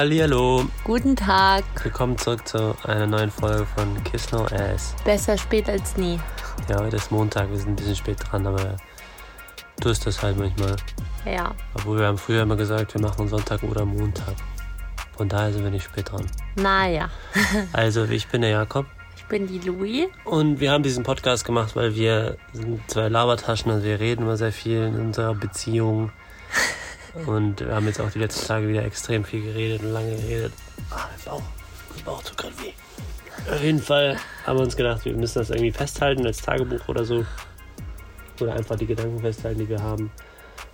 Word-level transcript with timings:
Hallihallo. 0.00 0.64
Guten 0.82 1.14
Tag. 1.14 1.62
Willkommen 1.84 2.16
zurück 2.16 2.48
zu 2.48 2.74
einer 2.84 3.06
neuen 3.06 3.30
Folge 3.30 3.66
von 3.66 4.02
Kiss 4.02 4.32
No 4.32 4.46
Ass. 4.46 4.96
Besser 5.04 5.36
spät 5.36 5.68
als 5.68 5.98
nie. 5.98 6.18
Ja, 6.70 6.80
heute 6.80 6.96
ist 6.96 7.12
Montag, 7.12 7.50
wir 7.50 7.58
sind 7.58 7.68
ein 7.72 7.76
bisschen 7.76 7.96
spät 7.96 8.16
dran, 8.18 8.46
aber 8.46 8.78
du 9.78 9.90
ist 9.90 10.06
das 10.06 10.22
halt 10.22 10.38
manchmal. 10.38 10.76
Ja. 11.26 11.54
Obwohl 11.74 11.98
wir 11.98 12.06
haben 12.06 12.16
früher 12.16 12.44
immer 12.44 12.56
gesagt, 12.56 12.94
wir 12.94 13.02
machen 13.02 13.28
Sonntag 13.28 13.62
oder 13.62 13.84
Montag. 13.84 14.36
Von 15.18 15.28
daher 15.28 15.52
sind 15.52 15.64
wir 15.64 15.70
nicht 15.70 15.84
spät 15.84 16.10
dran. 16.10 16.24
Naja. 16.56 17.10
Also, 17.74 18.04
ich 18.04 18.26
bin 18.26 18.40
der 18.40 18.52
Jakob 18.52 18.86
Ich 19.18 19.26
bin 19.26 19.46
die 19.46 19.58
Louis. 19.58 20.06
und 20.24 20.60
wir 20.60 20.72
haben 20.72 20.82
diesen 20.82 21.04
Podcast 21.04 21.44
gemacht, 21.44 21.76
weil 21.76 21.94
wir 21.94 22.38
sind 22.54 22.80
zwei 22.90 23.08
Labertaschen 23.08 23.70
und 23.70 23.84
wir 23.84 24.00
reden 24.00 24.22
immer 24.22 24.38
sehr 24.38 24.52
viel 24.52 24.78
in 24.80 24.98
unserer 24.98 25.34
Beziehung. 25.34 26.10
Und 27.26 27.60
wir 27.60 27.74
haben 27.74 27.86
jetzt 27.86 28.00
auch 28.00 28.10
die 28.10 28.18
letzten 28.18 28.46
Tage 28.46 28.68
wieder 28.68 28.84
extrem 28.84 29.24
viel 29.24 29.42
geredet 29.42 29.82
und 29.82 29.92
lange 29.92 30.14
geredet. 30.16 30.52
Ah, 30.90 31.06
mein 31.10 31.24
Bauch. 31.24 31.42
Mein 31.94 32.04
Bauch 32.04 32.22
tut 32.22 32.36
gerade 32.36 32.54
weh. 32.58 32.72
Auf 33.52 33.62
jeden 33.62 33.80
Fall 33.80 34.16
haben 34.46 34.58
wir 34.58 34.64
uns 34.64 34.76
gedacht, 34.76 35.04
wir 35.04 35.14
müssen 35.14 35.38
das 35.38 35.50
irgendwie 35.50 35.72
festhalten 35.72 36.26
als 36.26 36.42
Tagebuch 36.42 36.88
oder 36.88 37.04
so. 37.04 37.24
Oder 38.40 38.54
einfach 38.54 38.76
die 38.76 38.86
Gedanken 38.86 39.20
festhalten, 39.20 39.58
die 39.58 39.68
wir 39.68 39.82
haben. 39.82 40.10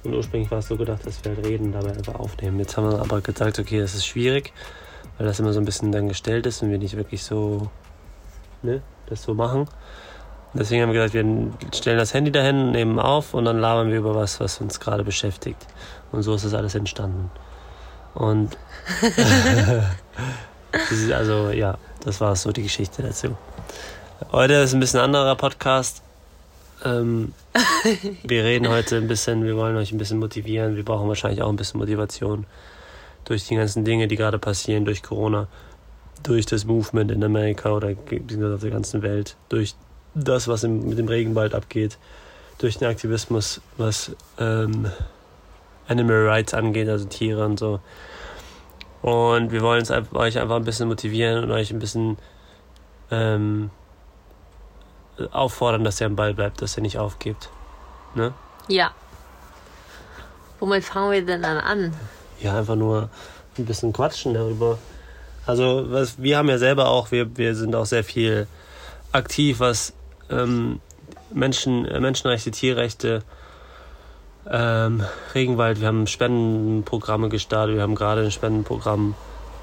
Und 0.04 0.14
ursprünglich 0.14 0.50
war 0.50 0.58
es 0.58 0.68
so 0.68 0.76
gedacht, 0.76 1.04
dass 1.06 1.24
wir 1.24 1.34
halt 1.34 1.46
reden, 1.46 1.72
dabei 1.72 1.90
einfach 1.90 2.14
aufnehmen. 2.14 2.58
Jetzt 2.58 2.76
haben 2.76 2.90
wir 2.90 3.00
aber 3.00 3.20
gesagt, 3.20 3.58
okay, 3.58 3.80
das 3.80 3.94
ist 3.94 4.06
schwierig, 4.06 4.52
weil 5.18 5.26
das 5.26 5.40
immer 5.40 5.52
so 5.52 5.60
ein 5.60 5.64
bisschen 5.64 5.90
dann 5.90 6.08
gestellt 6.08 6.46
ist 6.46 6.62
und 6.62 6.70
wir 6.70 6.78
nicht 6.78 6.96
wirklich 6.96 7.24
so, 7.24 7.70
ne, 8.62 8.82
das 9.06 9.22
so 9.22 9.34
machen. 9.34 9.68
Deswegen 10.54 10.82
haben 10.82 10.92
wir 10.92 11.02
gesagt, 11.02 11.14
wir 11.14 11.52
stellen 11.74 11.98
das 11.98 12.14
Handy 12.14 12.30
dahin, 12.30 12.70
nehmen 12.70 12.98
auf 12.98 13.34
und 13.34 13.44
dann 13.44 13.58
labern 13.58 13.90
wir 13.90 13.98
über 13.98 14.14
was, 14.14 14.40
was 14.40 14.60
uns 14.60 14.80
gerade 14.80 15.04
beschäftigt. 15.04 15.66
Und 16.16 16.22
so 16.22 16.34
ist 16.34 16.46
das 16.46 16.54
alles 16.54 16.74
entstanden. 16.74 17.30
Und 18.14 18.56
also 21.12 21.50
ja, 21.50 21.76
das 22.02 22.22
war 22.22 22.34
so 22.36 22.52
die 22.52 22.62
Geschichte 22.62 23.02
dazu. 23.02 23.36
Heute 24.32 24.54
ist 24.54 24.72
ein 24.72 24.80
bisschen 24.80 25.00
anderer 25.00 25.36
Podcast. 25.36 26.00
Ähm, 26.82 27.34
wir 28.22 28.44
reden 28.44 28.68
heute 28.68 28.96
ein 28.96 29.08
bisschen, 29.08 29.44
wir 29.44 29.56
wollen 29.56 29.76
euch 29.76 29.92
ein 29.92 29.98
bisschen 29.98 30.18
motivieren. 30.18 30.76
Wir 30.76 30.86
brauchen 30.86 31.06
wahrscheinlich 31.06 31.42
auch 31.42 31.50
ein 31.50 31.56
bisschen 31.56 31.80
Motivation 31.80 32.46
durch 33.26 33.46
die 33.46 33.56
ganzen 33.56 33.84
Dinge, 33.84 34.08
die 34.08 34.16
gerade 34.16 34.38
passieren, 34.38 34.86
durch 34.86 35.02
Corona, 35.02 35.48
durch 36.22 36.46
das 36.46 36.64
Movement 36.64 37.10
in 37.10 37.22
Amerika 37.24 37.72
oder 37.72 37.90
auf 37.90 38.60
der 38.62 38.70
ganzen 38.70 39.02
Welt, 39.02 39.36
durch 39.50 39.74
das, 40.14 40.48
was 40.48 40.64
im, 40.64 40.88
mit 40.88 40.96
dem 40.96 41.08
Regenwald 41.08 41.54
abgeht, 41.54 41.98
durch 42.56 42.78
den 42.78 42.88
Aktivismus, 42.88 43.60
was 43.76 44.12
ähm, 44.38 44.90
Animal 45.88 46.28
Rights 46.28 46.54
angeht, 46.54 46.88
also 46.88 47.04
Tiere 47.06 47.44
und 47.44 47.58
so. 47.58 47.80
Und 49.02 49.52
wir 49.52 49.62
wollen 49.62 49.86
euch 50.14 50.38
einfach 50.38 50.56
ein 50.56 50.64
bisschen 50.64 50.88
motivieren 50.88 51.44
und 51.44 51.50
euch 51.50 51.70
ein 51.70 51.78
bisschen 51.78 52.18
ähm, 53.10 53.70
auffordern, 55.30 55.84
dass 55.84 56.00
ihr 56.00 56.06
am 56.06 56.16
Ball 56.16 56.34
bleibt, 56.34 56.62
dass 56.62 56.76
ihr 56.76 56.82
nicht 56.82 56.98
aufgebt. 56.98 57.50
Ne? 58.14 58.32
Ja. 58.68 58.90
Womit 60.58 60.84
fangen 60.84 61.12
wir 61.12 61.24
denn 61.24 61.42
dann 61.42 61.58
an? 61.58 61.94
Ja, 62.40 62.58
einfach 62.58 62.76
nur 62.76 63.10
ein 63.58 63.64
bisschen 63.66 63.92
quatschen 63.92 64.34
darüber. 64.34 64.78
Also, 65.46 65.84
was, 65.90 66.20
wir 66.20 66.38
haben 66.38 66.48
ja 66.48 66.58
selber 66.58 66.88
auch, 66.88 67.12
wir, 67.12 67.36
wir 67.36 67.54
sind 67.54 67.74
auch 67.76 67.86
sehr 67.86 68.02
viel 68.02 68.46
aktiv, 69.12 69.60
was 69.60 69.92
ähm, 70.30 70.80
Menschen, 71.32 71.86
äh, 71.86 72.00
Menschenrechte, 72.00 72.50
Tierrechte, 72.50 73.22
ähm, 74.50 75.04
Regenwald, 75.34 75.80
wir 75.80 75.88
haben 75.88 76.06
Spendenprogramme 76.06 77.28
gestartet, 77.28 77.76
wir 77.76 77.82
haben 77.82 77.94
gerade 77.94 78.22
ein 78.22 78.30
Spendenprogramm 78.30 79.14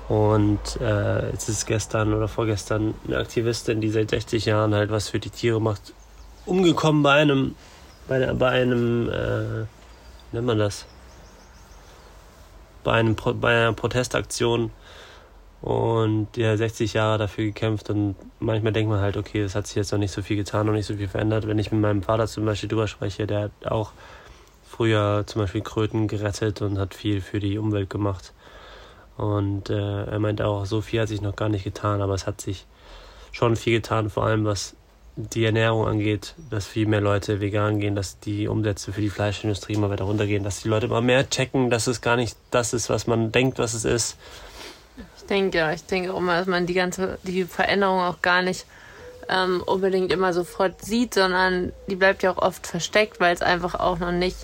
und 0.09 0.59
äh, 0.81 1.29
jetzt 1.31 1.47
ist 1.47 1.65
gestern 1.65 2.13
oder 2.13 2.27
vorgestern 2.27 2.93
eine 3.07 3.17
Aktivistin, 3.17 3.79
die 3.81 3.89
seit 3.89 4.09
60 4.09 4.45
Jahren 4.45 4.75
halt 4.75 4.91
was 4.91 5.09
für 5.09 5.19
die 5.19 5.29
Tiere 5.29 5.61
macht, 5.61 5.93
umgekommen 6.45 7.03
bei 7.03 7.13
einem, 7.13 7.55
bei, 8.07 8.33
bei 8.33 8.49
einem, 8.49 9.09
äh, 9.09 9.61
wie 9.61 10.35
nennt 10.35 10.47
man 10.47 10.59
das? 10.59 10.85
Bei, 12.83 12.93
einem, 12.93 13.15
bei 13.15 13.61
einer 13.61 13.73
Protestaktion 13.73 14.71
und 15.61 16.27
hat 16.37 16.57
60 16.57 16.91
Jahre 16.91 17.17
dafür 17.17 17.45
gekämpft 17.45 17.89
und 17.89 18.15
manchmal 18.41 18.73
denkt 18.73 18.89
man 18.89 18.99
halt, 18.99 19.15
okay, 19.15 19.41
das 19.41 19.55
hat 19.55 19.67
sich 19.67 19.77
jetzt 19.77 19.93
noch 19.93 19.99
nicht 19.99 20.11
so 20.11 20.21
viel 20.21 20.35
getan 20.35 20.67
und 20.67 20.75
nicht 20.75 20.85
so 20.85 20.95
viel 20.95 21.07
verändert. 21.07 21.47
Wenn 21.47 21.57
ich 21.57 21.71
mit 21.71 21.79
meinem 21.79 22.03
Vater 22.03 22.27
zum 22.27 22.43
Beispiel 22.43 22.67
drüber 22.67 22.89
spreche, 22.89 23.25
der 23.25 23.43
hat 23.43 23.51
auch 23.71 23.93
früher 24.75 25.23
zum 25.27 25.41
Beispiel 25.41 25.61
Kröten 25.61 26.07
gerettet 26.07 26.61
und 26.61 26.79
hat 26.79 26.95
viel 26.95 27.21
für 27.21 27.39
die 27.39 27.57
Umwelt 27.57 27.89
gemacht. 27.89 28.33
Und 29.17 29.69
äh, 29.69 30.05
er 30.05 30.19
meinte 30.19 30.47
auch, 30.47 30.65
so 30.65 30.81
viel 30.81 31.01
hat 31.01 31.09
sich 31.09 31.21
noch 31.21 31.35
gar 31.35 31.49
nicht 31.49 31.63
getan, 31.63 32.01
aber 32.01 32.15
es 32.15 32.25
hat 32.25 32.41
sich 32.41 32.65
schon 33.31 33.55
viel 33.55 33.73
getan, 33.73 34.09
vor 34.09 34.23
allem 34.25 34.45
was 34.45 34.75
die 35.15 35.45
Ernährung 35.45 35.85
angeht, 35.85 36.33
dass 36.49 36.65
viel 36.65 36.87
mehr 36.87 37.01
Leute 37.01 37.39
vegan 37.39 37.79
gehen, 37.79 37.93
dass 37.93 38.19
die 38.19 38.47
Umsätze 38.47 38.91
für 38.91 39.01
die 39.01 39.11
Fleischindustrie 39.11 39.73
immer 39.73 39.91
weiter 39.91 40.05
runtergehen, 40.05 40.43
dass 40.43 40.63
die 40.63 40.69
Leute 40.69 40.87
immer 40.87 41.01
mehr 41.01 41.29
checken, 41.29 41.69
dass 41.69 41.85
es 41.85 42.01
gar 42.01 42.15
nicht 42.15 42.35
das 42.49 42.73
ist, 42.73 42.89
was 42.89 43.05
man 43.05 43.31
denkt, 43.31 43.59
was 43.59 43.75
es 43.75 43.85
ist. 43.85 44.17
Ich 45.17 45.25
denke, 45.25 45.59
ja, 45.59 45.71
ich 45.71 45.85
denke 45.85 46.11
auch 46.11 46.17
immer, 46.17 46.39
dass 46.39 46.47
man 46.47 46.65
die 46.65 46.73
ganze, 46.73 47.19
die 47.21 47.45
Veränderung 47.45 47.99
auch 47.99 48.23
gar 48.23 48.41
nicht 48.41 48.65
ähm, 49.29 49.61
unbedingt 49.63 50.11
immer 50.11 50.33
sofort 50.33 50.83
sieht, 50.83 51.13
sondern 51.13 51.71
die 51.87 51.95
bleibt 51.95 52.23
ja 52.23 52.31
auch 52.31 52.41
oft 52.41 52.65
versteckt, 52.65 53.19
weil 53.19 53.35
es 53.35 53.43
einfach 53.43 53.75
auch 53.75 53.99
noch 53.99 54.11
nicht 54.11 54.37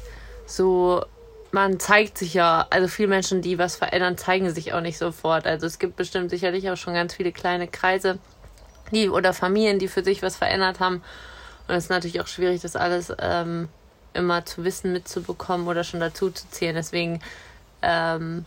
so, 0.50 1.06
man 1.52 1.80
zeigt 1.80 2.18
sich 2.18 2.34
ja, 2.34 2.66
also 2.70 2.88
viele 2.88 3.10
Menschen, 3.10 3.42
die 3.42 3.60
was 3.60 3.76
verändern, 3.76 4.18
zeigen 4.18 4.50
sich 4.54 4.74
auch 4.74 4.82
nicht 4.82 4.98
sofort. 4.98 5.46
Also 5.46 5.68
es 5.68 5.80
gibt 5.80 5.96
bestimmt 5.96 6.30
sicherlich 6.30 6.70
auch 6.70 6.78
schon 6.78 6.94
ganz 6.94 7.14
viele 7.14 7.32
kleine 7.32 7.68
Kreise, 7.68 8.18
die 8.92 9.10
oder 9.10 9.34
Familien, 9.34 9.80
die 9.80 9.88
für 9.88 10.04
sich 10.04 10.24
was 10.24 10.38
verändert 10.38 10.80
haben. 10.80 11.04
Und 11.68 11.76
es 11.76 11.86
ist 11.86 11.90
natürlich 11.90 12.20
auch 12.20 12.28
schwierig, 12.28 12.62
das 12.62 12.76
alles 12.76 13.14
ähm, 13.20 13.70
immer 14.14 14.44
zu 14.46 14.64
wissen, 14.64 14.92
mitzubekommen 14.92 15.68
oder 15.68 15.84
schon 15.84 16.00
dazu 16.00 16.32
zu 16.32 16.50
zählen. 16.50 16.76
Deswegen 16.76 17.20
ähm, 17.84 18.46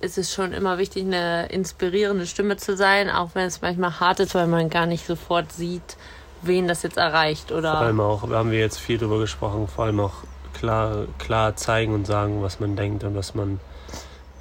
ist 0.00 0.18
es 0.18 0.32
schon 0.32 0.52
immer 0.52 0.78
wichtig, 0.78 1.04
eine 1.04 1.46
inspirierende 1.46 2.26
Stimme 2.26 2.56
zu 2.58 2.76
sein, 2.76 3.10
auch 3.10 3.30
wenn 3.34 3.46
es 3.46 3.60
manchmal 3.60 3.98
hart 3.98 4.20
ist, 4.20 4.34
weil 4.34 4.46
man 4.46 4.70
gar 4.70 4.86
nicht 4.86 5.04
sofort 5.04 5.52
sieht, 5.52 5.96
wen 6.42 6.68
das 6.68 6.84
jetzt 6.84 6.96
erreicht. 6.96 7.50
Oder 7.50 7.72
Vor 7.72 7.80
allem 7.80 8.00
auch, 8.00 8.22
haben 8.30 8.52
wir 8.52 8.60
jetzt 8.60 8.78
viel 8.78 8.98
drüber 8.98 9.18
gesprochen, 9.18 9.66
vor 9.66 9.86
allem 9.86 9.98
auch 9.98 10.22
klar, 10.54 11.06
klar 11.18 11.56
zeigen 11.56 11.94
und 11.94 12.06
sagen, 12.06 12.42
was 12.42 12.60
man 12.60 12.76
denkt 12.76 13.04
und 13.04 13.14
was 13.14 13.34
man, 13.34 13.60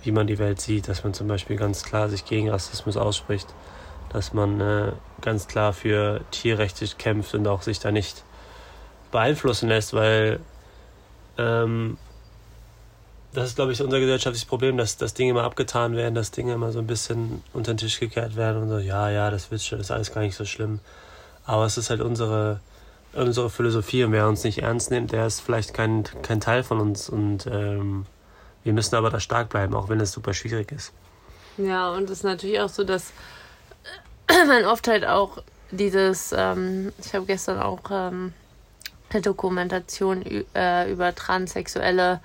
wie 0.04 0.12
man 0.12 0.28
die 0.28 0.40
Welt 0.40 0.62
sieht, 0.62 0.88
dass 0.88 1.04
man 1.04 1.14
zum 1.14 1.28
Beispiel 1.28 1.56
ganz 1.56 1.84
klar 1.84 2.10
sich 2.10 2.26
gegen 2.26 2.50
Rassismus 2.50 2.98
ausspricht, 2.98 3.48
dass 4.10 4.34
man 4.34 4.60
äh, 4.60 4.92
ganz 5.22 5.48
klar 5.48 5.74
für 5.74 6.22
Tierrechte 6.32 6.86
kämpft 6.98 7.34
und 7.34 7.48
auch 7.48 7.62
sich 7.62 7.80
da 7.80 7.92
nicht 7.92 8.24
beeinflussen 9.12 9.70
lässt, 9.70 9.94
weil 9.94 10.40
ähm, 11.38 11.98
das 13.34 13.50
ist, 13.50 13.56
glaube 13.56 13.72
ich, 13.72 13.82
unser 13.82 14.00
gesellschaftliches 14.00 14.48
Problem, 14.48 14.78
dass, 14.78 14.98
dass 14.98 15.14
Dinge 15.14 15.32
immer 15.32 15.44
abgetan 15.44 15.96
werden, 15.96 16.16
dass 16.16 16.32
Dinge 16.32 16.54
immer 16.54 16.72
so 16.72 16.80
ein 16.80 16.88
bisschen 16.88 17.44
unter 17.54 17.74
den 17.74 17.78
Tisch 17.78 18.00
gekehrt 18.00 18.36
werden 18.36 18.64
und 18.64 18.70
so, 18.70 18.80
ja, 18.80 19.10
ja, 19.10 19.30
das 19.30 19.52
wird 19.52 19.62
schon, 19.62 19.80
ist 19.80 19.92
alles 19.92 20.12
gar 20.12 20.22
nicht 20.22 20.36
so 20.36 20.46
schlimm. 20.46 20.80
Aber 21.46 21.66
es 21.66 21.78
ist 21.78 21.90
halt 21.90 22.02
unsere, 22.02 22.60
unsere 23.14 23.50
Philosophie 23.50 24.04
und 24.04 24.12
wer 24.12 24.28
uns 24.28 24.44
nicht 24.44 24.60
ernst 24.60 24.92
nimmt, 24.92 25.12
der 25.12 25.26
ist 25.26 25.42
vielleicht 25.42 25.74
kein, 25.74 26.04
kein 26.22 26.40
Teil 26.40 26.64
von 26.64 26.80
uns 26.80 27.10
und 27.10 27.48
ähm, 27.48 28.06
wir 28.64 28.74
müssen 28.74 28.96
aber 28.96 29.10
da 29.10 29.20
stark 29.20 29.50
bleiben, 29.50 29.76
auch 29.76 29.90
wenn 29.90 30.00
es 30.00 30.12
super 30.12 30.34
schwierig 30.34 30.72
ist. 30.72 30.94
Ja, 31.58 31.92
und 31.92 32.06
es 32.06 32.20
ist 32.20 32.24
natürlich 32.24 32.60
auch 32.60 32.70
so, 32.70 32.84
dass 32.84 33.12
man 34.48 34.66
oft 34.66 34.88
halt 34.88 35.06
auch 35.06 35.42
dieses, 35.72 36.34
ähm, 36.36 36.92
ich 37.04 37.14
habe 37.14 37.26
gestern 37.26 37.60
auch 37.60 37.80
ähm, 37.92 38.34
eine 39.10 39.22
Dokumentation 39.22 40.24
äh, 40.54 40.92
über 40.92 41.14
transsexuelle 41.14 42.22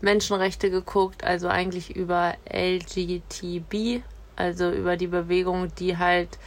Menschenrechte 0.00 0.70
geguckt, 0.70 1.24
also 1.24 1.48
eigentlich 1.48 1.96
über 1.96 2.34
LGTB, 2.52 4.02
also 4.36 4.70
über 4.70 4.96
die 4.96 5.06
Bewegung, 5.06 5.74
die 5.76 5.96
halt 5.96 6.38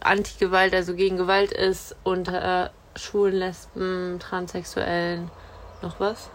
Anti-Gewalt, 0.00 0.74
also 0.74 0.94
gegen 0.94 1.16
Gewalt 1.16 1.52
ist, 1.52 1.96
unter 2.04 2.70
Schwulen, 2.96 3.34
Lesben, 3.34 4.18
Transsexuellen, 4.20 5.30
noch 5.82 6.00
was? 6.00 6.30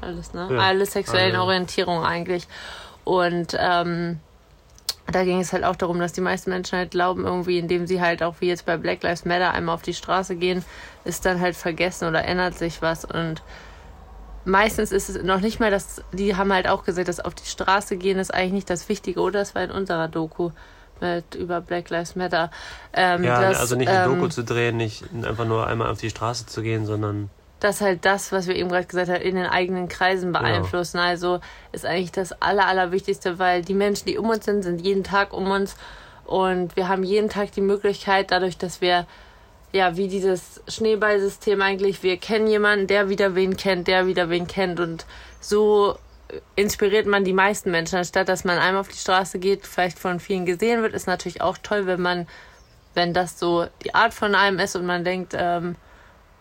Alles, 0.00 0.32
ne? 0.32 0.48
Ja, 0.50 0.58
Alle 0.58 0.86
sexuellen 0.86 1.36
alle. 1.36 1.44
Orientierungen 1.44 2.04
eigentlich. 2.04 2.48
Und 3.04 3.56
ähm, 3.58 4.20
da 5.10 5.24
ging 5.24 5.40
es 5.40 5.52
halt 5.52 5.64
auch 5.64 5.76
darum, 5.76 5.98
dass 5.98 6.12
die 6.12 6.20
meisten 6.20 6.50
Menschen 6.50 6.78
halt 6.78 6.90
glauben, 6.90 7.24
irgendwie, 7.24 7.58
indem 7.58 7.86
sie 7.86 8.00
halt 8.00 8.22
auch 8.22 8.36
wie 8.40 8.48
jetzt 8.48 8.66
bei 8.66 8.76
Black 8.76 9.02
Lives 9.02 9.24
Matter 9.24 9.52
einmal 9.52 9.74
auf 9.74 9.82
die 9.82 9.94
Straße 9.94 10.36
gehen, 10.36 10.64
ist 11.04 11.26
dann 11.26 11.40
halt 11.40 11.56
vergessen 11.56 12.08
oder 12.08 12.24
ändert 12.24 12.56
sich 12.56 12.82
was. 12.82 13.04
Und 13.04 13.42
meistens 14.44 14.92
ist 14.92 15.08
es 15.08 15.22
noch 15.22 15.40
nicht 15.40 15.60
mal 15.60 15.70
das, 15.70 16.02
die 16.12 16.36
haben 16.36 16.52
halt 16.52 16.68
auch 16.68 16.84
gesagt, 16.84 17.08
dass 17.08 17.20
auf 17.20 17.34
die 17.34 17.46
Straße 17.46 17.96
gehen 17.96 18.18
ist 18.18 18.32
eigentlich 18.32 18.52
nicht 18.52 18.70
das 18.70 18.88
Wichtige, 18.88 19.20
oder? 19.20 19.40
Das 19.40 19.54
war 19.54 19.62
in 19.62 19.70
unserer 19.70 20.08
Doku 20.08 20.50
mit 21.00 21.34
über 21.34 21.60
Black 21.60 21.90
Lives 21.90 22.16
Matter. 22.16 22.50
Ähm, 22.92 23.24
Ja, 23.24 23.40
dass, 23.40 23.60
also 23.60 23.76
nicht 23.76 23.88
eine 23.88 24.04
ähm, 24.04 24.18
Doku 24.18 24.28
zu 24.28 24.44
drehen, 24.44 24.76
nicht 24.76 25.04
einfach 25.22 25.46
nur 25.46 25.66
einmal 25.66 25.90
auf 25.90 25.98
die 25.98 26.10
Straße 26.10 26.46
zu 26.46 26.62
gehen, 26.62 26.86
sondern 26.86 27.30
dass 27.60 27.82
halt 27.82 28.06
das, 28.06 28.32
was 28.32 28.46
wir 28.46 28.56
eben 28.56 28.70
gerade 28.70 28.86
gesagt 28.86 29.10
haben, 29.10 29.20
in 29.20 29.36
den 29.36 29.46
eigenen 29.46 29.88
Kreisen 29.88 30.32
beeinflussen. 30.32 30.96
Ja. 30.96 31.04
Also 31.04 31.40
ist 31.72 31.84
eigentlich 31.84 32.10
das 32.10 32.32
Aller, 32.40 32.66
Allerwichtigste, 32.66 33.38
weil 33.38 33.62
die 33.62 33.74
Menschen, 33.74 34.06
die 34.06 34.16
um 34.16 34.30
uns 34.30 34.46
sind, 34.46 34.62
sind 34.62 34.80
jeden 34.80 35.04
Tag 35.04 35.34
um 35.34 35.50
uns 35.50 35.76
und 36.24 36.74
wir 36.76 36.88
haben 36.88 37.04
jeden 37.04 37.28
Tag 37.28 37.52
die 37.52 37.60
Möglichkeit, 37.60 38.30
dadurch, 38.30 38.56
dass 38.56 38.80
wir 38.80 39.06
ja, 39.72 39.96
wie 39.96 40.08
dieses 40.08 40.62
Schneeballsystem 40.66 41.62
eigentlich, 41.62 42.02
wir 42.02 42.16
kennen 42.16 42.48
jemanden, 42.48 42.86
der 42.86 43.08
wieder 43.08 43.34
wen 43.34 43.56
kennt, 43.56 43.86
der 43.86 44.06
wieder 44.06 44.28
wen 44.28 44.46
kennt 44.46 44.80
und 44.80 45.06
so 45.40 45.96
inspiriert 46.56 47.06
man 47.06 47.24
die 47.24 47.32
meisten 47.32 47.70
Menschen, 47.70 47.98
anstatt 47.98 48.28
dass 48.28 48.44
man 48.44 48.58
einmal 48.58 48.80
auf 48.80 48.88
die 48.88 48.96
Straße 48.96 49.38
geht, 49.38 49.66
vielleicht 49.66 49.98
von 49.98 50.20
vielen 50.20 50.46
gesehen 50.46 50.82
wird, 50.82 50.94
ist 50.94 51.06
natürlich 51.06 51.42
auch 51.42 51.58
toll, 51.62 51.86
wenn 51.86 52.00
man, 52.00 52.26
wenn 52.94 53.14
das 53.14 53.38
so 53.38 53.66
die 53.84 53.94
Art 53.94 54.14
von 54.14 54.34
einem 54.34 54.58
ist 54.58 54.76
und 54.76 54.86
man 54.86 55.04
denkt, 55.04 55.34
ähm, 55.36 55.76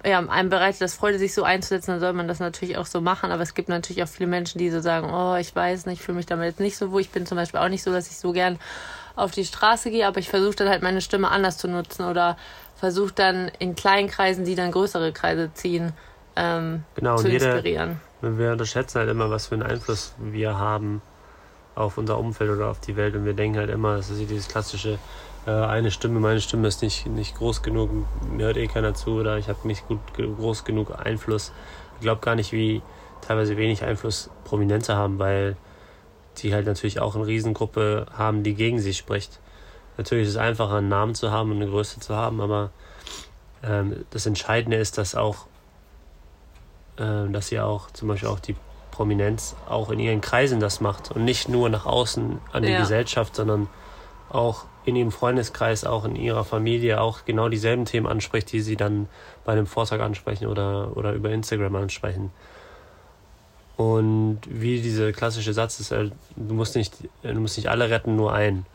ja, 0.06 0.20
einem 0.20 0.50
bereitet 0.50 0.82
das 0.82 0.94
Freude, 0.94 1.20
sich 1.20 1.34
so 1.34 1.44
einzusetzen, 1.44 1.92
dann 1.92 2.00
soll 2.00 2.14
man 2.14 2.28
das 2.28 2.40
natürlich 2.40 2.78
auch 2.78 2.86
so 2.86 3.02
machen. 3.02 3.32
Aber 3.32 3.44
es 3.44 3.54
gibt 3.54 3.68
natürlich 3.68 4.02
auch 4.02 4.08
viele 4.08 4.30
Menschen, 4.30 4.58
die 4.58 4.70
so 4.70 4.80
sagen, 4.80 5.10
oh, 5.12 5.36
ich 5.36 5.54
weiß 5.54 5.86
nicht, 5.88 6.00
ich 6.00 6.06
fühle 6.06 6.16
mich 6.16 6.26
damit 6.26 6.46
jetzt 6.46 6.60
nicht 6.62 6.78
so 6.78 6.92
wohl. 6.92 7.02
Ich 7.02 7.10
bin 7.10 7.26
zum 7.26 7.36
Beispiel 7.36 7.60
auch 7.60 7.68
nicht 7.68 7.84
so, 7.84 7.92
dass 7.92 8.10
ich 8.10 8.18
so 8.18 8.32
gern 8.32 8.60
auf 9.18 9.32
die 9.32 9.44
Straße 9.44 9.92
gehe, 9.92 10.08
aber 10.08 10.20
ich 10.20 10.30
versuche 10.30 10.56
dann 10.56 10.70
halt 10.70 10.82
meine 10.82 11.02
Stimme 11.02 11.30
anders 11.30 11.58
zu 11.58 11.68
nutzen 11.68 12.06
oder 12.06 12.38
versuche 12.78 13.12
dann 13.14 13.52
in 13.60 13.76
kleinen 13.76 14.08
Kreisen, 14.08 14.46
die 14.46 14.56
dann 14.56 14.72
größere 14.72 15.12
Kreise 15.12 15.52
ziehen, 15.54 15.92
ähm, 16.38 16.84
genau, 16.96 17.18
zu 17.18 17.28
inspirieren. 17.28 18.00
Wir 18.22 18.52
unterschätzen 18.52 19.00
halt 19.00 19.10
immer, 19.10 19.30
was 19.30 19.48
für 19.48 19.56
einen 19.56 19.64
Einfluss 19.64 20.14
wir 20.18 20.58
haben 20.58 21.02
auf 21.76 21.98
unser 21.98 22.18
Umfeld 22.18 22.52
oder 22.52 22.68
auf 22.70 22.80
die 22.80 22.98
Welt 22.98 23.16
und 23.16 23.24
wir 23.26 23.34
denken 23.34 23.58
halt 23.58 23.70
immer, 23.70 23.96
das 23.96 24.10
ist 24.10 24.30
dieses 24.30 24.48
klassische 24.48 25.00
äh, 25.46 25.52
eine 25.52 25.92
Stimme, 25.92 26.20
meine 26.20 26.42
Stimme 26.42 26.68
ist 26.68 26.82
nicht, 26.82 27.08
nicht 27.08 27.36
groß 27.36 27.62
genug, 27.64 27.90
mir 28.30 28.48
hört 28.48 28.58
eh 28.58 28.68
keiner 28.68 28.94
zu 28.94 29.12
oder 29.12 29.38
ich 29.38 29.48
habe 29.48 29.68
nicht 29.68 29.88
gut 29.88 30.00
groß 30.14 30.66
genug 30.66 31.00
Einfluss. 31.00 31.54
Ich 31.96 32.02
glaube 32.02 32.22
gar 32.22 32.36
nicht, 32.36 32.52
wie 32.52 32.82
teilweise 33.22 33.58
wenig 33.58 33.84
Einfluss 33.84 34.30
Prominente 34.44 34.96
haben, 34.96 35.20
weil 35.20 35.56
die 36.38 36.54
halt 36.54 36.66
natürlich 36.66 37.00
auch 37.00 37.16
eine 37.16 37.28
Riesengruppe 37.28 38.06
haben, 38.14 38.44
die 38.44 38.54
gegen 38.54 38.80
sie 38.80 38.94
spricht. 38.94 39.40
Natürlich 39.98 40.28
ist 40.28 40.36
es 40.36 40.38
einfacher, 40.38 40.76
einen 40.76 40.88
Namen 40.88 41.16
zu 41.16 41.32
haben 41.32 41.52
und 41.52 41.58
eine 41.58 41.70
Größe 41.70 42.00
zu 42.00 42.16
haben, 42.16 42.40
aber 42.40 42.72
ähm, 43.64 44.06
das 44.12 44.26
Entscheidende 44.26 44.78
ist, 44.78 44.98
dass 44.98 45.16
auch, 45.16 45.48
äh, 47.00 47.32
dass 47.32 47.48
sie 47.48 47.60
auch 47.60 47.90
zum 47.92 48.08
Beispiel 48.08 48.30
auch 48.30 48.40
die 48.40 48.56
Prominenz 48.92 49.56
auch 49.68 49.90
in 49.92 50.00
ihren 50.00 50.22
Kreisen 50.22 50.60
das 50.60 50.82
macht 50.82 51.12
und 51.12 51.24
nicht 51.24 51.48
nur 51.48 51.70
nach 51.70 51.86
außen 51.86 52.40
an 52.52 52.64
die 52.64 52.70
ja. 52.70 52.82
Gesellschaft, 52.82 53.36
sondern 53.36 53.70
auch 54.30 54.66
in 54.86 54.96
ihrem 54.96 55.12
Freundeskreis, 55.12 55.86
auch 55.86 56.06
in 56.06 56.16
ihrer 56.16 56.44
Familie 56.44 57.00
auch 57.02 57.26
genau 57.26 57.50
dieselben 57.50 57.86
Themen 57.86 58.08
anspricht, 58.08 58.52
die 58.52 58.62
sie 58.62 58.76
dann 58.76 59.08
bei 59.46 59.54
einem 59.54 59.68
Vortrag 59.68 60.02
ansprechen 60.02 60.48
oder, 60.48 60.96
oder 60.98 61.14
über 61.14 61.30
Instagram 61.30 61.76
ansprechen. 61.76 62.32
Und 63.78 64.42
wie 64.46 64.82
dieser 64.82 65.14
klassische 65.14 65.54
Satz 65.54 65.80
ist, 65.80 65.92
halt, 65.92 66.12
du 66.36 66.54
musst 66.54 66.76
nicht, 66.76 66.96
du 67.24 67.40
musst 67.40 67.56
nicht 67.56 67.70
alle 67.70 67.90
retten, 67.90 68.18
nur 68.18 68.34
einen. 68.34 68.66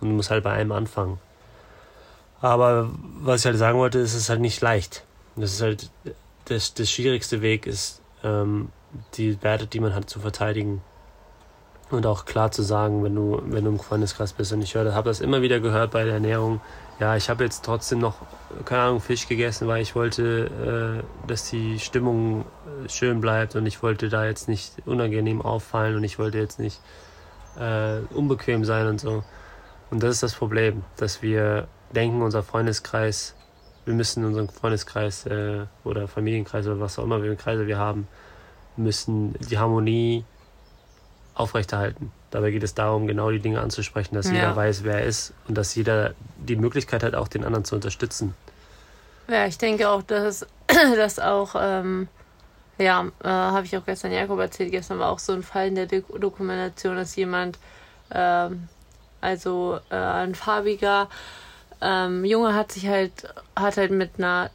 Und 0.00 0.08
du 0.08 0.14
musst 0.14 0.30
halt 0.30 0.42
bei 0.42 0.52
einem 0.52 0.72
anfangen. 0.72 1.18
Aber 2.40 2.88
was 3.20 3.40
ich 3.40 3.46
halt 3.46 3.58
sagen 3.58 3.78
wollte, 3.78 3.98
ist 3.98 4.14
es 4.14 4.22
ist 4.22 4.30
halt 4.30 4.40
nicht 4.40 4.60
leicht. 4.62 5.04
Das 5.36 5.52
ist 5.52 5.60
halt 5.60 5.90
das, 6.46 6.74
das 6.74 6.90
schwierigste 6.90 7.42
Weg 7.42 7.66
ist, 7.66 8.02
ähm, 8.22 8.70
die 9.14 9.42
Werte, 9.42 9.66
die 9.66 9.80
man 9.80 9.94
hat, 9.94 10.08
zu 10.08 10.20
verteidigen 10.20 10.82
und 11.90 12.06
auch 12.06 12.24
klar 12.24 12.50
zu 12.50 12.62
sagen, 12.62 13.04
wenn 13.04 13.14
du, 13.14 13.42
wenn 13.46 13.64
du 13.64 13.70
im 13.70 13.78
Freundeskreis 13.78 14.32
bist. 14.32 14.52
Und 14.52 14.62
ich 14.62 14.74
habe 14.76 15.08
das 15.08 15.20
immer 15.20 15.42
wieder 15.42 15.60
gehört 15.60 15.90
bei 15.90 16.04
der 16.04 16.14
Ernährung. 16.14 16.60
Ja, 17.00 17.16
ich 17.16 17.28
habe 17.28 17.44
jetzt 17.44 17.64
trotzdem 17.64 17.98
noch, 17.98 18.16
keine 18.64 18.82
Ahnung, 18.82 19.00
Fisch 19.00 19.28
gegessen, 19.28 19.66
weil 19.68 19.82
ich 19.82 19.94
wollte, 19.94 21.02
äh, 21.02 21.26
dass 21.26 21.50
die 21.50 21.78
Stimmung 21.78 22.42
äh, 22.84 22.88
schön 22.88 23.20
bleibt 23.20 23.56
und 23.56 23.66
ich 23.66 23.82
wollte 23.82 24.08
da 24.08 24.24
jetzt 24.24 24.48
nicht 24.48 24.74
unangenehm 24.86 25.42
auffallen 25.42 25.96
und 25.96 26.04
ich 26.04 26.18
wollte 26.18 26.38
jetzt 26.38 26.58
nicht 26.58 26.80
äh, 27.58 27.98
unbequem 28.14 28.64
sein 28.64 28.86
und 28.86 29.00
so. 29.00 29.24
Und 29.90 30.02
das 30.02 30.12
ist 30.12 30.22
das 30.22 30.34
Problem, 30.34 30.84
dass 30.96 31.22
wir 31.22 31.68
denken, 31.94 32.22
unser 32.22 32.42
Freundeskreis, 32.42 33.34
wir 33.84 33.94
müssen 33.94 34.24
unseren 34.24 34.48
Freundeskreis 34.48 35.26
äh, 35.26 35.66
oder 35.84 36.08
Familienkreis 36.08 36.66
oder 36.66 36.80
was 36.80 36.98
auch 36.98 37.04
immer 37.04 37.22
wir 37.22 37.34
Kreise 37.36 37.66
wir 37.66 37.78
haben, 37.78 38.08
müssen 38.76 39.34
die 39.50 39.58
Harmonie 39.58 40.24
aufrechterhalten. 41.34 42.12
Dabei 42.30 42.50
geht 42.50 42.62
es 42.62 42.74
darum, 42.74 43.06
genau 43.06 43.30
die 43.30 43.40
Dinge 43.40 43.60
anzusprechen, 43.60 44.14
dass 44.14 44.26
ja. 44.26 44.34
jeder 44.34 44.56
weiß, 44.56 44.84
wer 44.84 45.00
er 45.00 45.04
ist 45.04 45.32
und 45.48 45.56
dass 45.56 45.74
jeder 45.74 46.14
die 46.36 46.56
Möglichkeit 46.56 47.02
hat, 47.02 47.14
auch 47.14 47.28
den 47.28 47.44
anderen 47.44 47.64
zu 47.64 47.74
unterstützen. 47.74 48.34
Ja, 49.28 49.46
ich 49.46 49.58
denke 49.58 49.88
auch, 49.88 50.02
dass 50.02 50.46
das 50.66 51.18
auch, 51.18 51.54
ähm, 51.58 52.08
ja, 52.78 53.06
äh, 53.22 53.28
habe 53.28 53.66
ich 53.66 53.76
auch 53.76 53.84
gestern 53.84 54.12
Jakob 54.12 54.38
erzählt, 54.38 54.70
gestern 54.70 54.98
war 54.98 55.10
auch 55.10 55.18
so 55.18 55.32
ein 55.32 55.42
Fall 55.42 55.68
in 55.68 55.74
der 55.74 55.86
Dokumentation, 55.86 56.96
dass 56.96 57.16
jemand, 57.16 57.58
ähm, 58.10 58.68
also 59.20 59.78
äh, 59.90 59.96
ein 59.96 60.34
farbiger 60.34 61.08
ähm, 61.84 62.24
Junge 62.24 62.54
hat 62.54 62.72
sich 62.72 62.88
halt, 62.88 63.12
hat 63.54 63.76
halt 63.76 63.90
mit 63.90 64.12
einer 64.18 64.50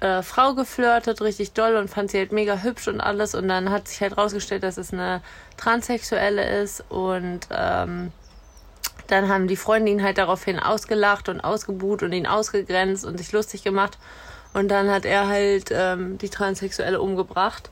äh, 0.00 0.22
Frau 0.22 0.54
geflirtet, 0.54 1.22
richtig 1.22 1.52
doll 1.52 1.76
und 1.76 1.88
fand 1.88 2.10
sie 2.10 2.18
halt 2.18 2.32
mega 2.32 2.58
hübsch 2.62 2.88
und 2.88 3.00
alles. 3.00 3.34
Und 3.34 3.48
dann 3.48 3.70
hat 3.70 3.88
sich 3.88 4.00
halt 4.00 4.16
rausgestellt, 4.18 4.62
dass 4.62 4.76
es 4.76 4.92
eine 4.92 5.22
Transsexuelle 5.56 6.60
ist. 6.62 6.84
Und 6.90 7.40
ähm, 7.50 8.12
dann 9.06 9.28
haben 9.28 9.46
die 9.48 9.56
Freunde 9.56 9.92
ihn 9.92 10.02
halt 10.02 10.18
daraufhin 10.18 10.58
ausgelacht 10.58 11.28
und 11.28 11.40
ausgebuht 11.40 12.02
und 12.02 12.12
ihn 12.12 12.26
ausgegrenzt 12.26 13.04
und 13.04 13.18
sich 13.18 13.32
lustig 13.32 13.62
gemacht. 13.62 13.98
Und 14.52 14.68
dann 14.68 14.90
hat 14.90 15.04
er 15.04 15.28
halt 15.28 15.70
ähm, 15.70 16.18
die 16.18 16.28
Transsexuelle 16.28 17.00
umgebracht. 17.00 17.70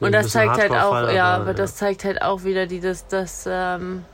Und 0.00 0.12
das 0.12 0.30
zeigt 0.30 0.58
halt 0.58 0.72
auch, 0.72 1.10
ja, 1.10 1.36
aber 1.36 1.54
das 1.54 1.76
zeigt 1.76 2.04
halt 2.04 2.22
auch 2.22 2.42
wieder 2.42 2.66
dieses, 2.66 3.06
dass 3.06 3.44
ähm, 3.48 4.04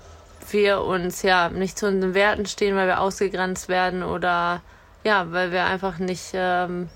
wir 0.52 0.82
uns 0.82 1.22
ja 1.22 1.48
nicht 1.48 1.78
zu 1.78 1.86
unseren 1.86 2.14
Werten 2.14 2.46
stehen, 2.46 2.76
weil 2.76 2.86
wir 2.86 3.00
ausgegrenzt 3.00 3.68
werden 3.68 4.02
oder 4.02 4.62
ja, 5.04 5.30
weil 5.32 5.52
wir 5.52 5.64
einfach 5.64 5.98
nicht 5.98 6.30
ähm, 6.34 6.88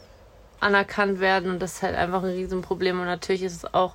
anerkannt 0.61 1.21
werden. 1.21 1.51
Und 1.51 1.61
das 1.61 1.75
ist 1.75 1.83
halt 1.83 1.97
einfach 1.97 2.23
ein 2.23 2.31
Riesenproblem. 2.31 3.01
Und 3.01 3.07
natürlich 3.07 3.43
ist 3.43 3.57
es 3.57 3.75
auch 3.75 3.95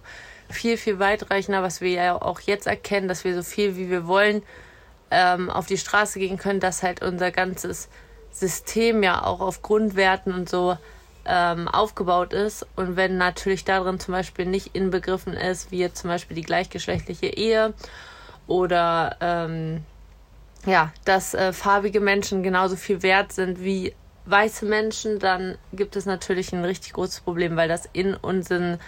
viel, 0.49 0.77
viel 0.77 0.99
weitreichender, 0.99 1.63
was 1.63 1.81
wir 1.81 1.91
ja 1.91 2.21
auch 2.21 2.39
jetzt 2.41 2.67
erkennen, 2.67 3.07
dass 3.07 3.23
wir 3.23 3.35
so 3.35 3.43
viel 3.43 3.75
wie 3.75 3.89
wir 3.89 4.07
wollen 4.07 4.43
ähm, 5.11 5.49
auf 5.49 5.65
die 5.65 5.77
Straße 5.77 6.19
gehen 6.19 6.37
können, 6.37 6.59
dass 6.59 6.83
halt 6.83 7.01
unser 7.01 7.31
ganzes 7.31 7.89
System 8.31 9.03
ja 9.03 9.23
auch 9.23 9.39
auf 9.39 9.61
Grundwerten 9.61 10.33
und 10.33 10.49
so 10.49 10.77
ähm, 11.25 11.67
aufgebaut 11.67 12.33
ist. 12.33 12.65
Und 12.75 12.95
wenn 12.95 13.17
natürlich 13.17 13.65
darin 13.65 13.99
zum 13.99 14.13
Beispiel 14.13 14.45
nicht 14.45 14.75
inbegriffen 14.75 15.33
ist, 15.33 15.71
wie 15.71 15.79
jetzt 15.79 16.01
zum 16.01 16.09
Beispiel 16.09 16.35
die 16.35 16.43
gleichgeschlechtliche 16.43 17.27
Ehe 17.27 17.73
oder 18.47 19.15
ähm, 19.19 19.83
ja, 20.65 20.91
dass 21.05 21.33
äh, 21.33 21.53
farbige 21.53 21.99
Menschen 21.99 22.43
genauso 22.43 22.75
viel 22.75 23.03
wert 23.03 23.31
sind 23.31 23.61
wie 23.61 23.93
weiße 24.25 24.65
Menschen, 24.65 25.19
dann 25.19 25.57
gibt 25.71 25.95
es 25.95 26.05
natürlich 26.05 26.51
ein 26.53 26.65
richtig 26.65 26.93
großes 26.93 27.21
Problem, 27.21 27.55
weil 27.55 27.69
das 27.69 27.87
in 27.93 28.13
unseren 28.13 28.79